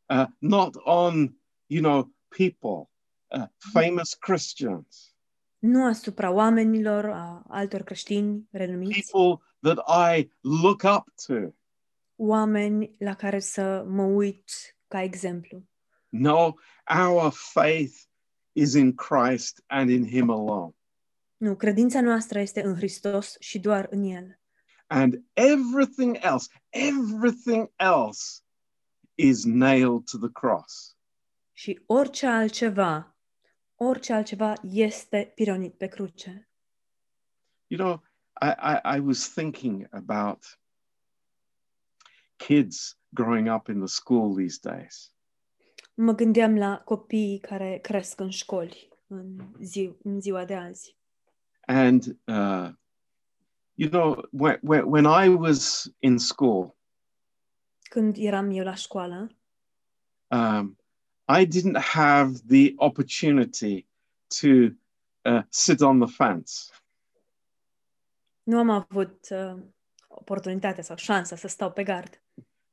uh, 0.10 0.26
not 0.38 0.76
on, 0.84 1.38
you 1.66 1.82
know, 1.84 2.12
people, 2.28 2.90
uh, 3.28 3.48
famous 3.74 4.14
Christians, 4.14 5.14
Nu 5.60 5.86
asupra 5.86 6.32
oamenilor, 6.32 7.06
a 7.06 7.44
altor 7.48 7.82
creștini 7.82 8.48
renumiți, 8.52 9.12
people 9.12 9.46
that 9.62 9.78
I 10.18 10.32
look 10.42 10.82
up 10.98 11.14
to. 11.26 11.54
oameni 12.16 12.96
la 12.98 13.16
care 13.16 13.40
să 13.40 13.84
mă 13.88 14.04
uit 14.04 14.52
ca 14.88 15.02
exemplu. 15.02 15.64
No, 16.10 16.54
our 17.10 17.32
faith 17.32 17.94
is 18.52 18.74
in 18.74 18.96
Christ 18.96 19.64
and 19.68 19.90
in 19.90 20.08
Him 20.08 20.30
alone. 20.30 20.74
Nu, 21.38 21.56
credința 21.56 22.02
noastră 22.02 22.40
este 22.40 22.64
în 22.64 22.76
Hristos 22.76 23.36
și 23.40 23.60
doar 23.60 23.88
în 23.90 24.04
El. 24.04 24.39
And 24.92 25.24
everything 25.34 26.18
else, 26.24 26.50
everything 26.70 27.70
else 27.78 28.42
is 29.16 29.46
nailed 29.46 30.10
to 30.12 30.18
the 30.18 30.30
cross. 30.32 30.98
Și 31.54 31.82
orice 31.86 32.26
altceva, 32.26 33.16
orice 33.76 34.14
altceva 34.14 34.54
este 34.64 35.32
pironit 35.36 35.74
pe 35.74 35.88
cruce. 35.88 36.50
You 37.68 37.80
know, 37.80 38.04
I, 38.42 38.54
I, 38.62 38.98
I 38.98 39.00
was 39.00 39.34
thinking 39.34 39.88
about 39.92 40.60
kids 42.36 43.00
growing 43.10 43.48
up 43.48 43.68
in 43.68 43.80
the 43.80 43.88
school 43.88 44.36
these 44.36 44.60
days. 44.62 45.14
Mă 45.94 46.14
gândeam 46.14 46.58
la 46.58 46.82
copiii 46.86 47.40
care 47.40 47.78
cresc 47.78 48.20
în 48.20 48.30
școli 48.30 48.90
în, 49.08 49.38
zi, 49.60 49.96
în 50.04 50.22
ziua 50.22 50.46
de 50.46 50.56
azi. 50.56 50.98
And, 51.66 52.18
uh, 52.26 52.70
you 53.80 53.90
know, 53.90 54.22
when, 54.32 54.58
when, 54.62 54.90
when 54.90 55.06
I 55.06 55.30
was 55.30 55.90
in 56.02 56.20
school, 56.20 56.76
Când 57.90 58.16
eram 58.18 58.52
eu 58.52 58.64
la 58.64 58.76
școală, 58.76 59.30
um, 60.28 60.78
I 61.28 61.46
didn't 61.46 61.78
have 61.78 62.42
the 62.48 62.74
opportunity 62.78 63.88
to 64.42 64.48
uh, 65.22 65.42
sit 65.50 65.82
on 65.82 66.00
the 66.00 66.08
fence. 66.08 66.52
nu 68.44 68.58
am 68.58 68.70
avut 68.70 69.28
uh, 69.30 69.62
oportunitatea 70.08 70.84
sau 70.84 70.96
șansa 70.96 71.36
să 71.36 71.48
stau 71.48 71.72
pe 71.72 71.84
gard. 71.84 72.22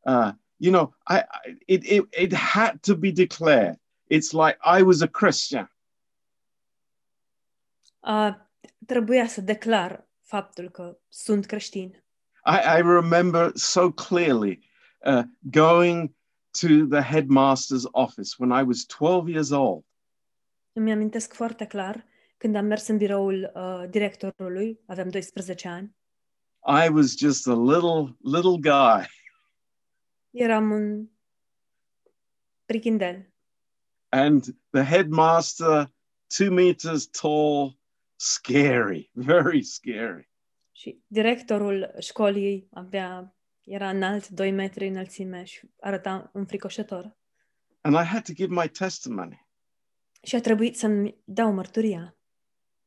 Uh, 0.00 0.30
you 0.56 0.72
know, 0.72 0.94
I, 1.08 1.16
I 1.16 1.58
it, 1.66 1.84
it 1.84 2.14
it 2.14 2.34
had 2.34 2.80
to 2.80 2.94
be 2.94 3.12
declared. 3.12 3.78
It's 4.10 4.32
like 4.32 4.58
I 4.78 4.82
was 4.82 5.00
a 5.00 5.08
Christian. 5.08 5.70
Uh, 8.00 8.34
trebuia 8.86 9.26
să 9.26 9.40
declar 9.40 10.05
faptul 10.26 10.70
că 10.70 10.98
sunt 11.08 11.46
creștin. 11.46 12.04
I, 12.44 12.78
I 12.78 12.80
remember 12.80 13.50
so 13.54 13.90
clearly 13.90 14.70
uh, 15.04 15.22
going 15.40 16.14
to 16.60 16.86
the 16.88 17.00
headmaster's 17.00 17.86
office 17.92 18.34
when 18.38 18.50
I 18.60 18.62
was 18.62 18.84
12 18.84 19.30
years 19.30 19.50
old. 19.50 19.84
Îmi 20.72 20.92
amintesc 20.92 21.34
foarte 21.34 21.66
clar 21.66 22.04
când 22.36 22.56
am 22.56 22.64
mers 22.64 22.86
în 22.86 22.96
biroul 22.96 23.52
uh, 23.54 23.90
directorului, 23.90 24.80
aveam 24.86 25.08
12 25.08 25.68
ani, 25.68 25.96
I 26.84 26.88
was 26.88 27.16
just 27.16 27.46
a 27.46 27.54
little 27.54 28.16
little 28.22 28.58
guy, 28.60 29.06
eram 30.30 30.70
un 30.70 31.08
prichindel 32.64 33.30
and 34.10 34.54
the 34.72 34.84
headmaster, 34.84 35.88
two 36.28 36.50
meters 36.50 37.06
tall, 37.06 37.78
scary, 38.16 39.10
very 39.30 39.62
scary. 39.62 40.30
și 40.72 41.00
directorul 41.06 41.94
școlii 41.98 42.68
avea, 42.72 43.34
era 43.64 43.88
înalt, 43.88 44.28
2 44.28 44.50
metri 44.50 44.86
înălțime 44.86 45.44
și 45.44 45.70
arăta 45.80 46.30
înfricoșător. 46.32 47.16
And 47.80 47.94
I 47.94 48.04
had 48.04 48.24
to 48.24 48.32
give 48.32 48.54
my 48.54 48.68
testimony. 48.68 49.46
Și 50.22 50.34
a 50.34 50.40
trebuit 50.40 50.76
să-mi 50.78 51.16
dau 51.24 51.52
mărturia. 51.52 52.16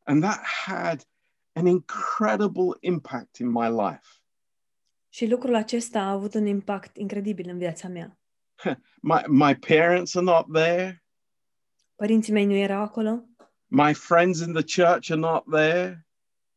And 0.04 0.22
that 0.22 0.46
had 0.66 1.08
an 1.52 1.66
incredible 1.66 2.78
impact 2.80 3.38
in 3.38 3.48
my 3.48 3.70
life. 3.70 4.08
Și 5.10 5.28
lucrul 5.28 5.56
acesta 5.56 6.00
a 6.00 6.10
avut 6.12 6.34
un 6.34 6.46
impact 6.46 6.98
incredibil 6.98 7.50
în 7.50 7.58
viața 7.58 7.88
mea. 7.88 8.18
My, 9.02 9.22
my 9.28 9.56
parents 9.56 10.16
are 10.16 10.26
not 10.26 10.46
there. 10.54 11.04
Părinții 11.96 12.34
mei 12.34 12.46
nu 12.46 12.54
erau 12.54 12.82
acolo, 12.82 13.24
My 13.72 13.94
friends 13.94 14.40
in 14.42 14.54
the 14.54 14.64
church 14.64 15.12
are 15.12 15.20
not 15.20 15.44
there. 15.52 16.06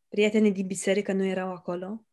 prietenii 0.09 0.51
din 0.51 0.67
biserică 0.67 1.13
nu 1.13 1.23
erau 1.25 1.51
acolo, 1.53 2.05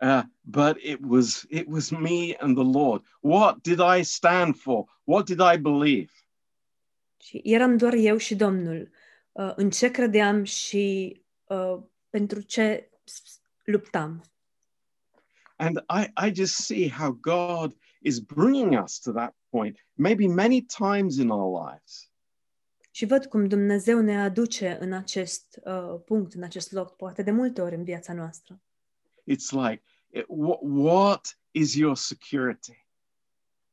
Uh, 0.00 0.22
but 0.40 0.76
it 0.82 0.98
was 1.02 1.44
it 1.48 1.66
was 1.68 1.90
me 1.90 2.36
and 2.38 2.56
the 2.56 2.78
Lord. 2.78 3.04
What 3.20 3.62
did 3.62 3.80
I 3.98 4.02
stand 4.02 4.56
for? 4.56 4.84
What 5.04 5.26
did 5.26 5.40
I 5.54 5.56
believe? 5.56 6.12
Și 7.20 7.40
eram 7.44 7.76
doar 7.76 7.92
eu 7.92 8.16
și 8.16 8.34
Domnul. 8.36 8.90
Uh, 9.32 9.52
în 9.56 9.70
ce 9.70 9.90
credeam 9.90 10.44
și 10.44 11.16
uh, 11.44 11.78
pentru 12.10 12.40
ce 12.40 12.90
luptam. 13.64 14.22
And 15.56 15.76
I, 15.88 16.26
I 16.26 16.34
just 16.34 16.54
see 16.54 16.88
how 16.90 17.12
God 17.20 17.76
is 18.00 18.18
bringing 18.20 18.82
us 18.82 18.98
to 19.00 19.12
that 19.12 19.34
point, 19.50 19.86
maybe 19.94 20.26
many 20.26 20.62
times 20.62 21.16
in 21.16 21.30
our 21.30 21.70
lives. 21.70 22.07
Și 22.98 23.06
văd 23.06 23.26
cum 23.26 23.46
Dumnezeu 23.46 24.00
ne 24.00 24.20
aduce 24.20 24.76
în 24.80 24.92
acest 24.92 25.60
uh, 25.64 26.00
punct, 26.04 26.32
în 26.32 26.42
acest 26.42 26.72
loc, 26.72 26.96
poate 26.96 27.22
de 27.22 27.30
multe 27.30 27.60
ori 27.60 27.74
în 27.74 27.84
viața 27.84 28.12
noastră. 28.12 28.60
It's 29.30 29.50
like, 29.50 29.82
it, 30.10 30.24
what, 30.26 30.58
what 30.62 31.38
is 31.50 31.74
your 31.74 31.96
security? 31.96 32.86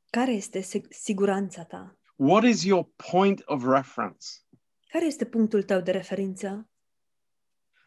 Care 0.09 0.31
este 0.31 0.61
sig- 0.61 0.87
siguranța 0.89 1.63
ta? 1.63 1.97
What 2.15 2.43
is 2.43 2.63
your 2.63 2.87
point 3.11 3.41
of 3.45 3.63
reference? 3.67 4.27
Care 4.87 5.05
este 5.05 5.25
punctul 5.25 5.63
tău 5.63 5.81
de 5.81 5.91
referință? 5.91 6.67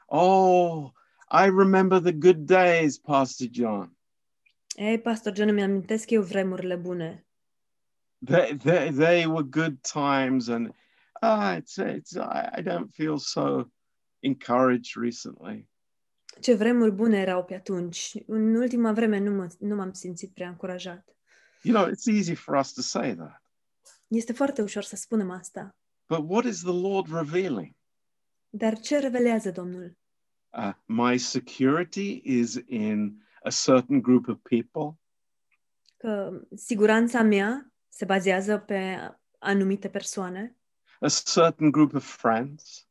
Oh, 0.06 0.90
I 1.30 1.44
remember 1.44 2.00
the 2.00 2.12
good 2.12 2.46
days, 2.46 2.98
Pastor 2.98 3.46
John. 3.50 3.96
Ei, 4.74 5.00
pastor 5.00 5.32
John, 5.36 5.48
îmi 5.48 5.62
amintesc 5.62 6.10
eu 6.10 6.22
vremurile 6.22 6.76
bune. 6.76 7.26
They, 8.24 8.56
they, 8.56 8.90
they 8.90 9.26
were 9.26 9.46
good 9.50 9.80
times, 9.80 10.48
and 10.48 10.74
ah, 11.20 11.56
it's, 11.56 11.78
it's, 11.78 12.16
I, 12.16 12.50
I 12.58 12.62
don't 12.62 12.92
feel 12.92 13.18
so 13.18 13.70
encouraged 14.20 14.96
recently. 14.96 15.68
Ce 16.40 16.54
vremuri 16.54 16.90
bune 16.90 17.18
erau 17.18 17.44
pe 17.44 17.54
atunci. 17.54 18.14
În 18.26 18.54
ultima 18.54 18.92
vreme 18.92 19.18
nu, 19.18 19.30
mă, 19.30 19.48
nu 19.58 19.74
m-am 19.74 19.92
simțit 19.92 20.30
prea 20.34 20.48
încurajat. 20.48 21.16
You 21.62 21.74
know, 21.74 21.92
it's 21.92 22.06
easy 22.06 22.34
for 22.34 22.54
us 22.54 22.72
to 22.72 22.80
say 22.80 23.14
that. 23.14 23.42
Este 24.06 24.32
foarte 24.32 24.62
ușor 24.62 24.82
să 24.82 24.96
spunem 24.96 25.30
asta. 25.30 25.76
But 26.08 26.24
what 26.28 26.44
is 26.44 26.60
the 26.60 26.72
Lord 26.72 27.12
revealing? 27.12 27.74
Dar 28.50 28.80
ce 28.80 28.98
revelează 28.98 29.50
Domnul? 29.50 29.96
Uh, 30.50 30.72
my 30.84 31.18
security 31.18 32.20
is 32.24 32.54
in 32.66 33.22
a 33.42 33.50
certain 33.50 34.00
group 34.00 34.28
of 34.28 34.38
people. 34.42 35.00
Că 35.96 36.40
siguranța 36.54 37.22
mea 37.22 37.72
se 37.88 38.04
bazează 38.04 38.58
pe 38.58 38.98
anumite 39.38 39.88
persoane, 39.88 40.57
a 41.00 41.08
certain 41.08 41.70
group 41.70 41.94
of 41.94 42.04
friends? 42.04 42.86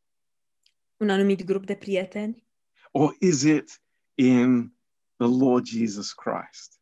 un 0.97 1.09
anumit 1.09 1.45
grup 1.45 1.65
de 1.65 1.75
prieteni, 1.75 2.45
Or 2.91 3.15
is 3.19 3.43
it 3.43 3.81
in 4.15 4.73
the 5.17 5.27
Lord 5.27 5.65
Jesus 5.65 6.13
Christ? 6.13 6.79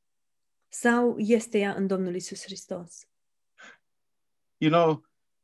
sau 0.70 1.16
este 1.18 1.58
ea 1.58 1.74
în 1.74 1.88
Domnul 1.88 2.16
Isus 2.16 2.44
Hristos? 2.44 3.08
You 4.58 4.72
know, 4.72 5.04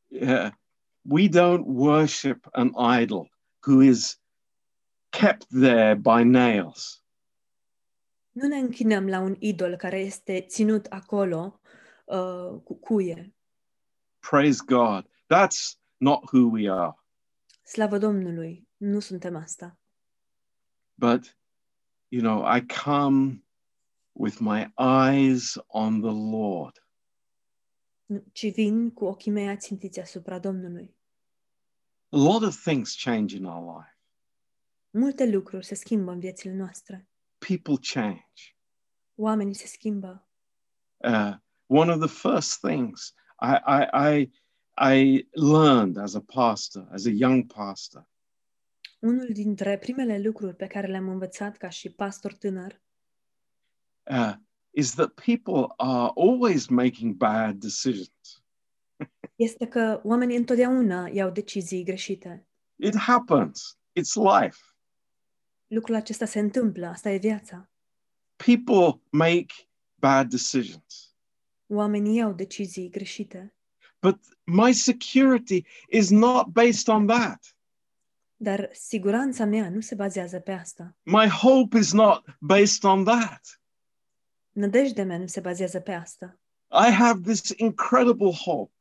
uh, 0.09 0.49
we 1.01 1.27
don't 1.29 1.65
worship 1.65 2.47
an 2.51 2.71
idol 3.01 3.29
who 3.67 3.81
is 3.81 4.19
kept 5.09 5.47
there 5.61 5.95
by 5.95 6.23
nails. 6.23 7.03
Nu 8.31 8.47
ne 8.47 8.55
închinăm 8.57 9.07
la 9.07 9.19
un 9.19 9.35
idol 9.39 9.75
care 9.75 9.99
este 9.99 10.41
ținut 10.41 10.85
acolo 10.85 11.59
uh, 12.05 12.59
cu 12.63 12.73
cuie. 12.79 13.33
Praise 14.19 14.59
God. 14.65 15.09
That's 15.31 15.77
not 15.97 16.23
who 16.33 16.49
we 16.49 16.69
are. 16.69 16.95
Slavă 17.63 17.97
Domnului, 17.97 18.67
nu 18.77 18.99
suntem 18.99 19.35
asta. 19.35 19.77
But, 20.93 21.37
you 22.07 22.21
know, 22.21 22.55
I 22.55 22.65
come 22.83 23.43
with 24.11 24.37
my 24.39 24.73
eyes 24.77 25.55
on 25.67 26.01
the 26.01 26.11
Lord. 26.37 26.85
Ci 28.31 28.53
vin 28.53 28.91
cu 28.91 29.05
ochii 29.05 29.31
mei 29.31 29.47
ațintiți 29.47 29.99
asupra 29.99 30.39
Domnului. 30.39 30.95
A 32.09 32.17
lot 32.17 32.43
of 32.43 32.61
things 32.63 32.95
change 33.03 33.35
in 33.35 33.45
our 33.45 33.77
life. 33.77 33.97
Multe 34.89 35.29
lucruri 35.29 35.65
se 35.65 35.75
schimbă 35.75 36.11
în 36.11 36.19
viețile 36.19 36.53
noastre. 36.53 37.07
People 37.37 37.75
change. 37.93 38.55
Oamenii 39.15 39.53
se 39.53 39.67
schimbă. 39.67 40.27
uh, 40.97 41.33
one 41.67 41.91
of 41.91 41.99
the 41.99 42.29
first 42.29 42.59
things 42.59 43.13
I, 43.41 43.57
I, 43.65 43.87
I, 43.93 44.31
I 44.83 45.27
learned 45.31 45.97
as 45.97 46.13
a 46.15 46.19
pastor, 46.21 46.87
as 46.91 47.05
a 47.05 47.11
young 47.11 47.53
pastor, 47.53 48.07
Unul 48.99 49.29
dintre 49.31 49.77
primele 49.77 50.19
lucruri 50.19 50.55
pe 50.55 50.67
care 50.67 50.87
le-am 50.87 51.07
învățat 51.07 51.57
ca 51.57 51.69
și 51.69 51.89
pastor 51.89 52.33
tânăr 52.33 52.81
uh, 54.11 54.33
is 54.69 54.93
that 54.93 55.13
people 55.13 55.73
are 55.77 56.11
always 56.15 56.67
making 56.67 57.15
bad 57.15 57.59
decisions. 57.59 58.43
este 59.35 59.67
că 59.67 60.01
oamenii 60.03 60.37
întotdeauna 60.37 61.07
iau 61.07 61.29
decizii 61.29 61.83
greșite. 61.83 62.47
It 62.75 62.95
happens, 62.95 63.77
it's 63.99 64.41
life. 64.41 64.57
Lucrul 65.67 65.95
acesta 65.95 66.25
se 66.25 66.39
întâmplă, 66.39 66.87
asta 66.87 67.09
e 67.09 67.17
viața. 67.17 67.69
People 68.35 69.01
make 69.09 69.53
bad 69.95 70.29
decisions. 70.29 71.15
Oamenii 71.67 72.15
iau 72.15 72.33
decizii 72.33 72.89
greșite. 72.89 73.55
But 74.01 74.19
my 74.43 74.73
security 74.73 75.65
is 75.89 76.09
not 76.09 76.47
based 76.47 76.87
on 76.87 77.07
that. 77.07 77.55
Dar 78.35 78.69
siguranța 78.73 79.45
mea 79.45 79.69
nu 79.69 79.79
se 79.79 79.95
bazează 79.95 80.39
pe 80.39 80.51
asta. 80.51 80.95
My 81.03 81.27
hope 81.27 81.77
is 81.77 81.93
not 81.93 82.23
based 82.39 82.83
on 82.83 83.03
that. 83.03 83.61
Nădejdea 84.51 85.05
mea 85.05 85.17
nu 85.17 85.27
se 85.27 85.39
bazează 85.39 85.79
pe 85.79 85.91
asta. 85.91 86.39
I 86.87 86.91
have 86.91 87.21
this 87.21 87.49
incredible 87.55 88.31
hope 88.31 88.73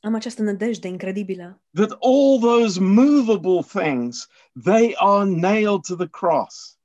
Am 0.00 0.14
această 0.14 0.42
nădejde 0.42 0.88
incredibilă 0.88 1.62
that 1.74 1.90
all 1.90 2.38
those 2.40 2.80
movable 2.80 3.62
things 3.80 4.28
they 4.64 4.94
are 4.96 5.24
nailed 5.28 5.80
to 5.80 5.94
the 5.94 6.08
cross 6.08 6.78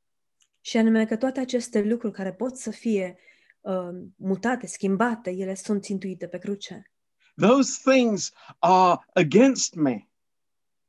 și 0.65 0.77
anume 0.77 1.05
că 1.05 1.15
toate 1.15 1.39
aceste 1.39 1.81
lucruri 1.81 2.13
care 2.13 2.33
pot 2.33 2.57
să 2.57 2.71
fie 2.71 3.17
uh, 3.61 3.89
mutate, 4.15 4.67
schimbate, 4.67 5.29
ele 5.31 5.55
sunt 5.55 5.83
țintuite 5.83 6.27
pe 6.27 6.37
cruce. 6.37 6.91
Those 7.39 7.91
things 7.91 8.31
are 8.59 8.99
against 9.13 9.73
me. 9.75 10.07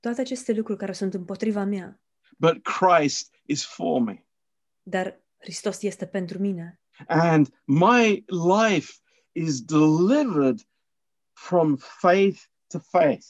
Toate 0.01 0.21
aceste 0.21 0.53
lucruri 0.53 0.79
care 0.79 0.93
sunt 0.93 1.15
împotriva 1.15 1.65
mea, 1.65 2.01
but 2.39 2.63
christ 2.63 3.35
is 3.43 3.65
for 3.65 4.01
me. 4.01 4.27
Dar 4.83 5.21
Hristos 5.39 5.83
este 5.83 6.07
pentru 6.07 6.39
mine. 6.39 6.81
and 7.07 7.49
my 7.65 8.25
life 8.27 8.93
is 9.33 9.61
delivered 9.63 10.61
from 11.33 11.77
faith 11.77 12.41
to 12.67 12.79
faith. 12.79 13.27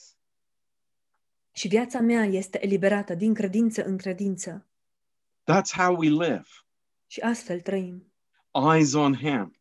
Și 1.51 1.67
viața 1.67 1.99
mea 1.99 2.23
este 2.23 2.63
eliberată 2.65 3.13
din 3.15 3.33
credință 3.33 3.83
în 3.83 3.97
credință. 3.97 4.65
that's 5.51 5.71
how 5.75 5.95
we 5.97 6.07
live. 6.09 6.45
Și 7.07 7.19
astfel 7.19 7.61
trăim, 7.61 8.11
eyes 8.73 8.93
on 8.93 9.15
him. 9.15 9.55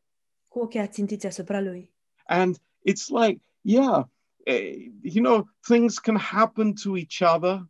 Cu 0.48 0.58
ochii 0.58 0.80
ațintiți 0.80 1.26
asupra 1.26 1.60
Lui. 1.60 1.90
and 2.26 2.56
it's 2.88 3.08
like 3.26 3.42
yeah 3.60 4.04
eh, 4.44 4.74
you 5.02 5.24
know 5.24 5.48
things 5.60 5.98
can 5.98 6.16
happen 6.16 6.74
to 6.74 6.96
each 6.96 7.20
other. 7.34 7.68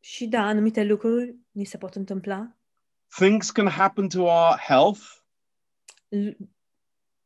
Și 0.00 0.26
da, 0.26 0.40
anumite 0.40 0.84
lucruri 0.84 1.36
ni 1.50 1.64
se 1.64 1.78
pot 1.78 1.94
întâmpla, 1.94 2.56
things 3.08 3.50
can 3.50 3.68
happen 3.68 4.08
to 4.08 4.20
our 4.22 4.58
health. 4.66 5.00
L- 6.08 6.30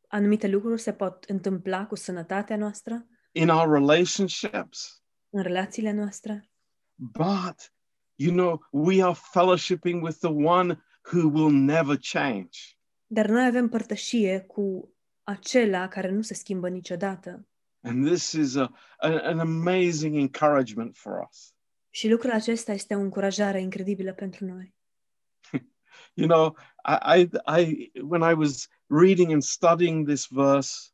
anumite 0.07 0.47
lucruri 0.47 0.81
se 0.81 0.93
pot 0.93 1.23
întâmpla 1.23 1.85
cu 1.85 1.95
sănătatea 1.95 2.57
noastră, 2.57 3.07
in 3.31 3.49
our 3.49 3.71
relationships. 3.71 5.03
În 5.29 5.41
relațiile 5.41 5.91
noastre, 5.91 6.49
But, 6.95 7.73
you 8.15 8.31
know, 8.33 8.67
we 8.71 9.03
are 9.03 9.15
fellowshipping 9.31 10.03
with 10.03 10.17
the 10.17 10.29
one 10.31 10.83
who 11.13 11.27
will 11.29 11.51
never 11.51 11.97
change. 12.11 12.59
dar 13.07 13.27
noi 13.27 13.45
avem 13.45 13.69
părtășie 13.69 14.39
cu 14.39 14.93
acela 15.29 15.87
care 15.87 16.09
nu 16.11 16.21
se 16.21 16.33
schimbă 16.33 16.69
niciodată. 16.69 17.47
And 17.81 18.05
this 18.07 18.31
is 18.31 18.55
a, 18.55 18.73
a- 18.97 19.21
an 19.23 19.39
amazing 19.39 20.15
encouragement 20.15 20.97
for 20.97 21.27
us. 21.29 21.53
Și 21.89 22.09
lucrul 22.09 22.31
acesta 22.31 22.71
este 22.71 22.95
o 22.95 22.99
încurajare 22.99 23.61
incredibilă 23.61 24.13
pentru 24.13 24.45
noi. 24.45 24.73
You 26.13 26.27
know, 26.27 26.57
I, 26.85 27.21
I, 27.21 27.29
I 27.61 27.91
when 28.01 28.21
I 28.31 28.33
was 28.33 28.67
reading 28.87 29.31
and 29.31 29.43
studying 29.43 30.07
this 30.07 30.27
verse, 30.29 30.89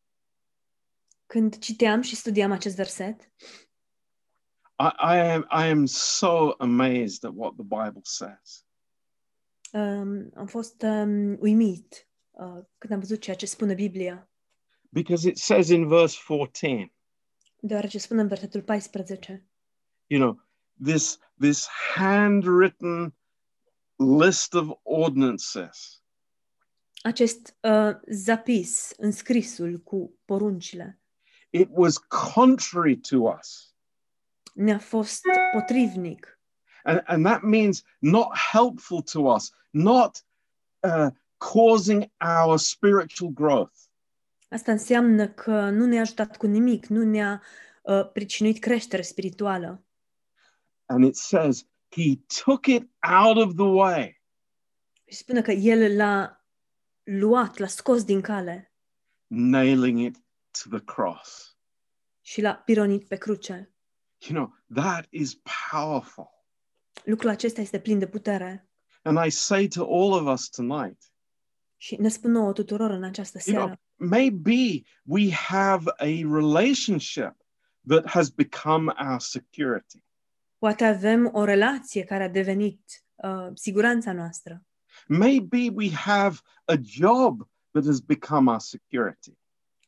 Când 1.26 1.58
citeam 1.58 2.02
și 2.02 2.16
studiam 2.16 2.52
acest 2.52 2.76
verset, 2.76 3.32
I, 4.80 5.16
I 5.16 5.18
am 5.20 5.42
I 5.52 5.70
am 5.70 5.86
so 5.86 6.54
amazed 6.58 7.24
at 7.24 7.32
what 7.36 7.54
the 7.56 7.64
Bible 7.64 8.02
says. 8.04 8.66
um, 9.74 10.32
am 10.36 10.46
fost 10.48 10.82
um, 10.82 11.38
uimit 11.40 12.08
uh, 12.38 12.64
când 12.78 12.94
am 12.94 13.00
văzut 13.00 13.22
ceea 13.22 13.36
ce 13.36 13.46
spune 13.46 13.74
Biblia, 13.74 14.30
Because 14.90 15.28
it 15.30 15.38
says 15.38 15.70
in 15.70 15.88
verse 15.88 16.18
14, 16.28 16.94
deoarece 17.60 17.98
spune 17.98 18.22
în 18.22 18.28
versetul 18.28 18.62
14, 18.62 19.46
you 20.08 20.22
know, 20.22 20.42
this 20.84 21.20
this 21.40 21.68
handwritten 21.96 23.14
list 23.96 24.54
of 24.54 24.70
ordinances. 24.84 26.04
acest 27.02 27.56
uh, 27.62 27.92
zapis, 28.08 28.94
înscrisul 28.98 29.78
cu 29.78 30.18
poruncile, 30.26 31.00
It 31.50 31.68
was 31.72 31.98
contrary 32.34 32.98
to 32.98 33.18
us. 33.40 33.74
ne-a 34.54 34.80
fost 34.80 35.22
potrivnic. 35.54 36.40
And, 36.84 37.02
and 37.06 37.26
that 37.26 37.42
means 37.42 37.84
not 38.00 38.38
helpful 38.52 39.02
to 39.02 39.20
us, 39.34 39.52
not 39.70 40.26
uh, 40.80 41.08
causing 41.52 42.12
our 42.44 42.58
spiritual 42.58 43.32
growth. 43.32 43.78
Asta 44.50 44.72
înseamnă 44.72 45.28
că 45.28 45.70
nu 45.70 45.86
ne-a 45.86 46.02
ajutat 46.02 46.38
cu 46.38 46.46
nimic, 46.46 46.86
nu 46.86 47.04
ne-a 47.04 47.42
uh, 47.84 48.12
pricinuit 48.12 48.60
creștere 48.60 49.02
spirituală. 49.02 49.84
And 50.86 51.04
it 51.04 51.16
says, 51.16 51.66
He 51.90 52.20
took 52.44 52.66
it 52.66 52.90
out 53.24 53.38
of 53.38 53.54
the 53.56 53.66
way. 53.66 54.22
Și 55.06 55.18
spune 55.18 55.42
că 55.42 55.52
El 55.52 55.96
l-a 55.96 56.46
luat, 57.04 57.58
l-a 57.58 57.68
scos 57.68 58.04
din 58.04 58.22
cale 58.22 58.76
nailing 59.28 60.00
it 60.00 60.18
to 60.52 60.70
the 60.70 60.84
cross. 60.86 61.58
și 62.22 62.42
l-a 62.42 62.54
pironit 62.56 63.08
pe 63.08 63.16
cruce. 63.16 63.74
You 64.20 64.38
know, 64.40 64.56
that 64.84 65.08
is 65.10 65.42
powerful. 65.72 66.30
Lucrul 67.04 67.30
acesta 67.30 67.62
este 67.62 67.80
plin 67.80 68.00
de 68.00 68.08
putere. 68.08 68.70
And 69.02 69.26
I 69.26 69.30
say 69.30 69.68
to 69.68 69.84
all 69.84 70.12
of 70.12 70.34
us 70.34 70.50
tonight, 70.50 71.12
Și 71.86 71.96
ne 71.96 72.08
spun 72.08 72.32
nouă 72.32 72.52
tuturor 72.52 72.90
în 72.90 73.04
această 73.04 73.40
you 73.46 73.56
know, 73.56 73.68
seară, 73.68 73.82
maybe 73.96 74.82
we 75.04 75.32
have 75.32 75.92
a 75.98 76.36
relationship 76.36 77.36
that 77.88 78.10
has 78.10 78.30
become 78.30 78.94
our 79.08 79.20
security. 79.20 80.04
poate 80.58 80.86
avem 80.86 81.30
o 81.34 81.44
relație 81.44 82.04
care 82.04 82.24
a 82.24 82.30
devenit 82.30 83.04
uh, 83.16 83.48
siguranța 83.54 84.14
noastră. 84.14 84.64
Maybe 85.08 85.70
we 85.74 85.92
have 85.92 86.38
a 86.66 86.76
job 86.82 87.50
that 87.72 87.86
has 87.86 88.00
become 88.00 88.52
our 88.52 88.60
security. 88.60 89.38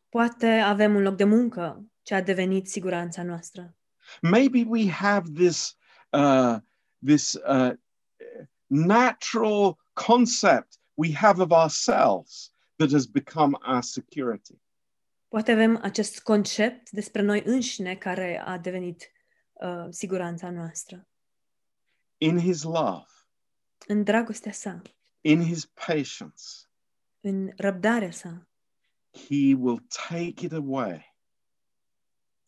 Poate 0.09 0.47
avem 0.47 0.95
un 0.95 1.01
loc 1.01 1.15
de 1.15 1.23
muncă 1.23 1.85
ce 2.01 2.13
a 2.13 2.21
devenit 2.21 2.67
siguranța 2.67 3.23
noastră. 3.23 3.75
Maybe 4.21 4.63
we 4.67 4.89
have 4.91 5.29
this 5.33 5.77
uh, 6.09 6.55
this 7.05 7.33
uh, 7.33 7.73
natural 8.65 9.77
concept 9.93 10.76
we 10.97 11.13
have 11.13 11.41
of 11.41 11.51
ourselves 11.51 12.51
that 12.75 12.91
has 12.91 13.05
become 13.05 13.57
our 13.61 13.81
security. 13.81 14.61
Poate 15.27 15.51
avem 15.51 15.79
acest 15.81 16.19
concept 16.23 16.89
despre 16.91 17.21
noi 17.21 17.41
înșine 17.45 17.95
care 17.95 18.41
a 18.45 18.57
devenit 18.57 19.11
uh, 19.53 19.85
siguranța 19.89 20.49
noastră. 20.49 21.07
In 22.17 22.39
His 22.39 22.61
love, 22.63 23.05
În 23.87 24.03
dragostea 24.03 24.51
sa, 24.51 24.81
in 25.21 25.43
His 25.43 25.65
patience, 25.65 26.43
în 27.21 27.51
răbdarea 27.57 28.11
sa, 28.11 28.47
He 29.11 29.53
will 29.57 29.85
take 30.07 30.45
it 30.45 30.51
away 30.51 31.15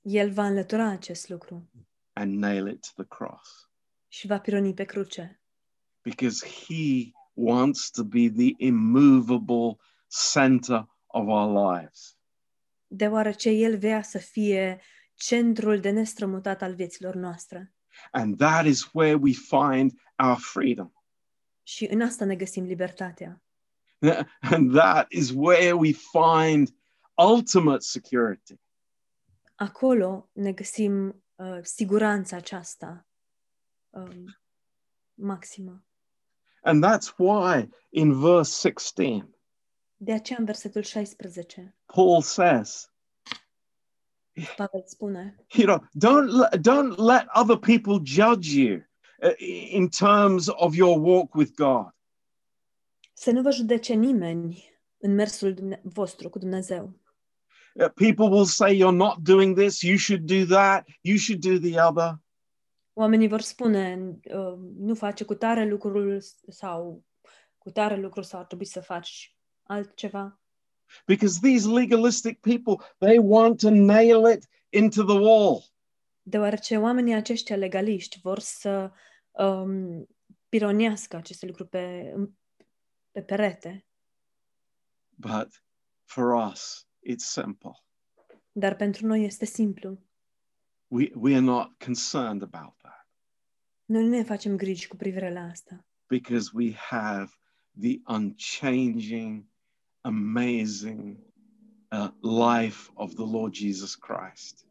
el 0.01 0.31
va 0.31 0.45
înlătura 0.45 0.87
acest 0.89 1.29
lucru 1.29 1.69
and 2.13 2.37
nail 2.37 2.67
it 2.67 2.81
to 2.81 3.03
the 3.03 3.17
cross 3.17 3.69
și 4.07 4.27
va 4.27 4.39
pironi 4.39 4.73
pe 4.73 4.83
cruce. 4.83 5.41
because 6.01 6.47
He 6.47 7.11
wants 7.39 7.89
to 7.89 8.03
be 8.03 8.29
the 8.29 8.53
immovable 8.57 9.79
center 10.33 10.87
of 11.07 11.27
our 11.27 11.73
lives. 11.73 12.17
Deoarece 12.87 13.49
el 13.49 13.77
vrea 13.77 14.01
să 14.01 14.17
fie 14.17 14.81
centrul 15.15 15.79
de 15.79 15.89
nestrămutat 15.89 16.61
al 16.61 16.73
vieților 16.73 17.15
noastre. 17.15 17.73
And 18.11 18.37
that 18.37 18.65
is 18.65 18.89
where 18.93 19.15
we 19.15 19.31
find 19.31 19.91
our 20.17 20.37
freedom. 20.37 20.91
Și 21.63 21.85
în 21.85 22.01
asta 22.01 22.25
ne 22.25 22.35
găsim 22.35 22.63
libertatea. 22.63 23.41
And 24.53 24.73
that 24.73 25.11
is 25.11 25.29
where 25.29 25.71
we 25.71 25.91
find 25.91 26.75
ultimate 27.15 27.79
security. 27.79 28.59
Acolo 29.55 30.29
ne 30.31 30.51
găsim 30.51 31.23
uh, 31.35 31.59
siguranța 31.61 32.35
aceasta 32.35 33.07
um, 33.89 34.39
maximă. 35.13 35.83
And 36.63 36.83
that's 36.83 37.13
why 37.17 37.69
in 37.89 38.19
verse 38.19 38.69
16, 38.69 39.27
De 39.97 40.13
aceea 40.13 40.39
în 40.39 40.45
versetul 40.45 40.81
16, 40.81 41.75
Paul 41.85 42.21
says, 42.21 42.91
Pavel 44.55 44.83
spune, 44.85 45.35
you 45.53 45.65
know, 45.65 45.87
don't, 45.97 46.49
don't 46.61 46.97
let 46.97 47.27
other 47.33 47.57
people 47.57 47.99
judge 48.03 48.53
you 48.53 48.81
uh, 49.21 49.33
in 49.71 49.89
terms 49.89 50.47
of 50.47 50.75
your 50.75 50.99
walk 50.99 51.33
with 51.35 51.51
God. 51.55 51.93
să 53.13 53.31
nu 53.31 53.41
vă 53.41 53.51
judece 53.51 53.93
nimeni 53.93 54.63
în 54.97 55.13
mersul 55.13 55.79
vostru 55.83 56.29
cu 56.29 56.39
Dumnezeu. 56.39 56.93
Uh, 57.73 57.89
people 57.95 58.25
will 58.25 58.45
say, 58.45 58.75
You're 58.75 58.95
not 58.95 59.17
doing 59.21 59.57
this, 59.57 59.81
you 59.81 59.97
should 59.97 60.25
do 60.25 60.55
that, 60.55 60.87
you 61.01 61.17
should 61.17 61.41
do 61.41 61.69
the 61.69 61.81
other. 61.81 62.19
Oamenii 62.99 63.27
vor 63.27 63.41
spune, 63.41 63.99
uh, 64.23 64.57
nu 64.77 64.95
face 64.95 65.23
cu 65.23 65.33
tare 65.33 65.65
lucrul 65.65 66.21
sau 66.47 67.03
cu 67.57 67.69
tare 67.69 67.95
lucru 67.95 68.21
sau 68.21 68.39
ar 68.39 68.45
trebui 68.45 68.65
să 68.65 68.81
faci 68.81 69.37
altceva. 69.63 70.39
Because 71.05 71.39
these 71.41 71.67
legalistic 71.67 72.39
people, 72.39 72.85
they 72.97 73.17
want 73.17 73.59
to 73.59 73.69
nail 73.69 74.31
it 74.31 74.47
into 74.69 75.03
the 75.03 75.19
wall. 75.19 75.63
Deoarece 76.21 76.77
oamenii 76.77 77.13
aceștia 77.13 77.55
legaliști 77.55 78.19
vor 78.21 78.39
să 78.39 78.91
um, 79.31 80.07
pironească 80.49 81.15
aceste 81.15 81.45
lucruri 81.45 81.69
pe, 81.69 82.13
pe 83.11 83.21
perete. 83.21 83.85
But 85.09 85.63
for 86.03 86.49
us, 86.51 86.87
it's 87.09 87.25
simple. 87.25 87.71
Dar 88.51 88.75
pentru 88.75 89.05
noi 89.05 89.23
este 89.25 89.45
simplu. 89.45 90.01
We, 90.91 91.11
we 91.15 91.31
are 91.33 91.41
not 91.45 91.83
concerned 91.83 92.41
about 92.41 92.77
that 92.81 93.07
Noi 93.85 94.03
nu 94.03 94.09
ne 94.09 94.23
facem 94.23 94.57
griji 94.57 94.87
cu 94.87 94.95
privire 94.95 95.31
la 95.33 95.41
asta. 95.41 95.85
because 96.07 96.49
we 96.53 96.73
have 96.73 97.29
the 97.79 98.01
unchanging, 98.07 99.45
amazing 100.01 101.17
uh, 101.91 102.09
life 102.21 102.89
of 102.93 103.13
the 103.13 103.25
Lord 103.25 103.53
Jesus 103.53 103.95
Christ. 103.95 104.65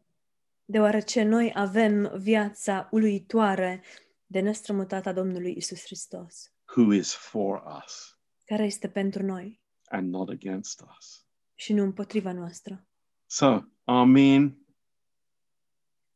Deoarece 0.65 1.23
noi 1.23 1.51
avem 1.55 2.11
viața 2.17 2.87
uluitoare 2.91 3.83
de 4.25 4.39
nestrămutat 4.39 5.05
a 5.05 5.13
Domnului 5.13 5.53
Isus 5.57 5.81
Hristos, 5.83 6.51
who 6.77 6.93
is 6.93 7.13
for 7.13 7.63
us 7.83 8.17
care 8.45 8.63
este 8.63 8.87
pentru 8.89 9.23
noi 9.23 9.61
and 9.89 10.09
not 10.09 10.29
against 10.29 10.83
us. 10.97 11.25
și 11.55 11.73
nu 11.73 11.83
împotriva 11.83 12.31
noastră. 12.31 12.87
So, 13.25 13.59
Amen. 13.83 14.57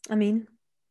Amin. 0.09 0.49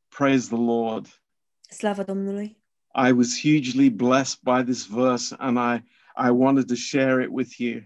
Praise 0.08 0.46
the 0.48 0.56
Lord. 0.64 1.22
Slavă 1.60 2.02
Domnului! 2.04 2.60
I 3.08 3.10
was 3.12 3.40
hugely 3.40 3.90
blessed 3.90 4.38
by 4.42 4.62
this 4.64 4.86
verse 4.86 5.34
and 5.38 5.56
I, 5.58 5.84
I 6.26 6.30
wanted 6.30 6.66
to 6.66 6.74
share 6.74 7.22
it 7.22 7.28
with 7.30 7.56
you. 7.58 7.80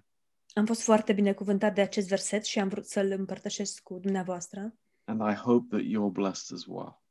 Am 0.55 0.67
fost 0.67 0.83
foarte 0.83 1.13
binecuvântat 1.13 1.75
de 1.75 1.81
acest 1.81 2.09
verset 2.09 2.45
și 2.45 2.59
am 2.59 2.69
vrut 2.69 2.87
să-l 2.87 3.11
împărtășesc 3.11 3.83
cu 3.83 3.99
dumneavoastră 3.99 4.75
And 5.05 5.21
I 5.21 5.35
hope 5.35 5.77
that 5.77 5.87
you're 5.87 6.13
blessed 6.13 6.57
as 6.57 6.65
well. 6.67 7.03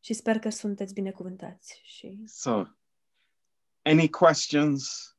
și 0.00 0.12
sper 0.12 0.38
că 0.38 0.48
sunteți 0.48 0.94
binecuvântați. 0.94 1.80
Și 1.84 2.22
So, 2.26 2.64
any 3.82 4.08
questions, 4.10 5.14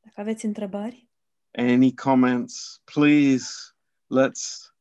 dacă 0.00 0.20
aveți 0.20 0.44
întrebări, 0.44 1.08
any 1.50 1.94
comments, 1.94 2.82
please 2.84 3.46
let's 4.20 4.72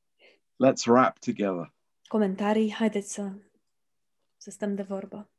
let's 0.65 0.85
wrap 0.85 1.17
together. 1.19 1.73
Comentarii, 2.07 2.73
haideți 2.73 3.13
să, 3.13 3.31
să 4.37 4.49
stăm 4.49 4.75
de 4.75 4.81
vorbă. 4.81 5.31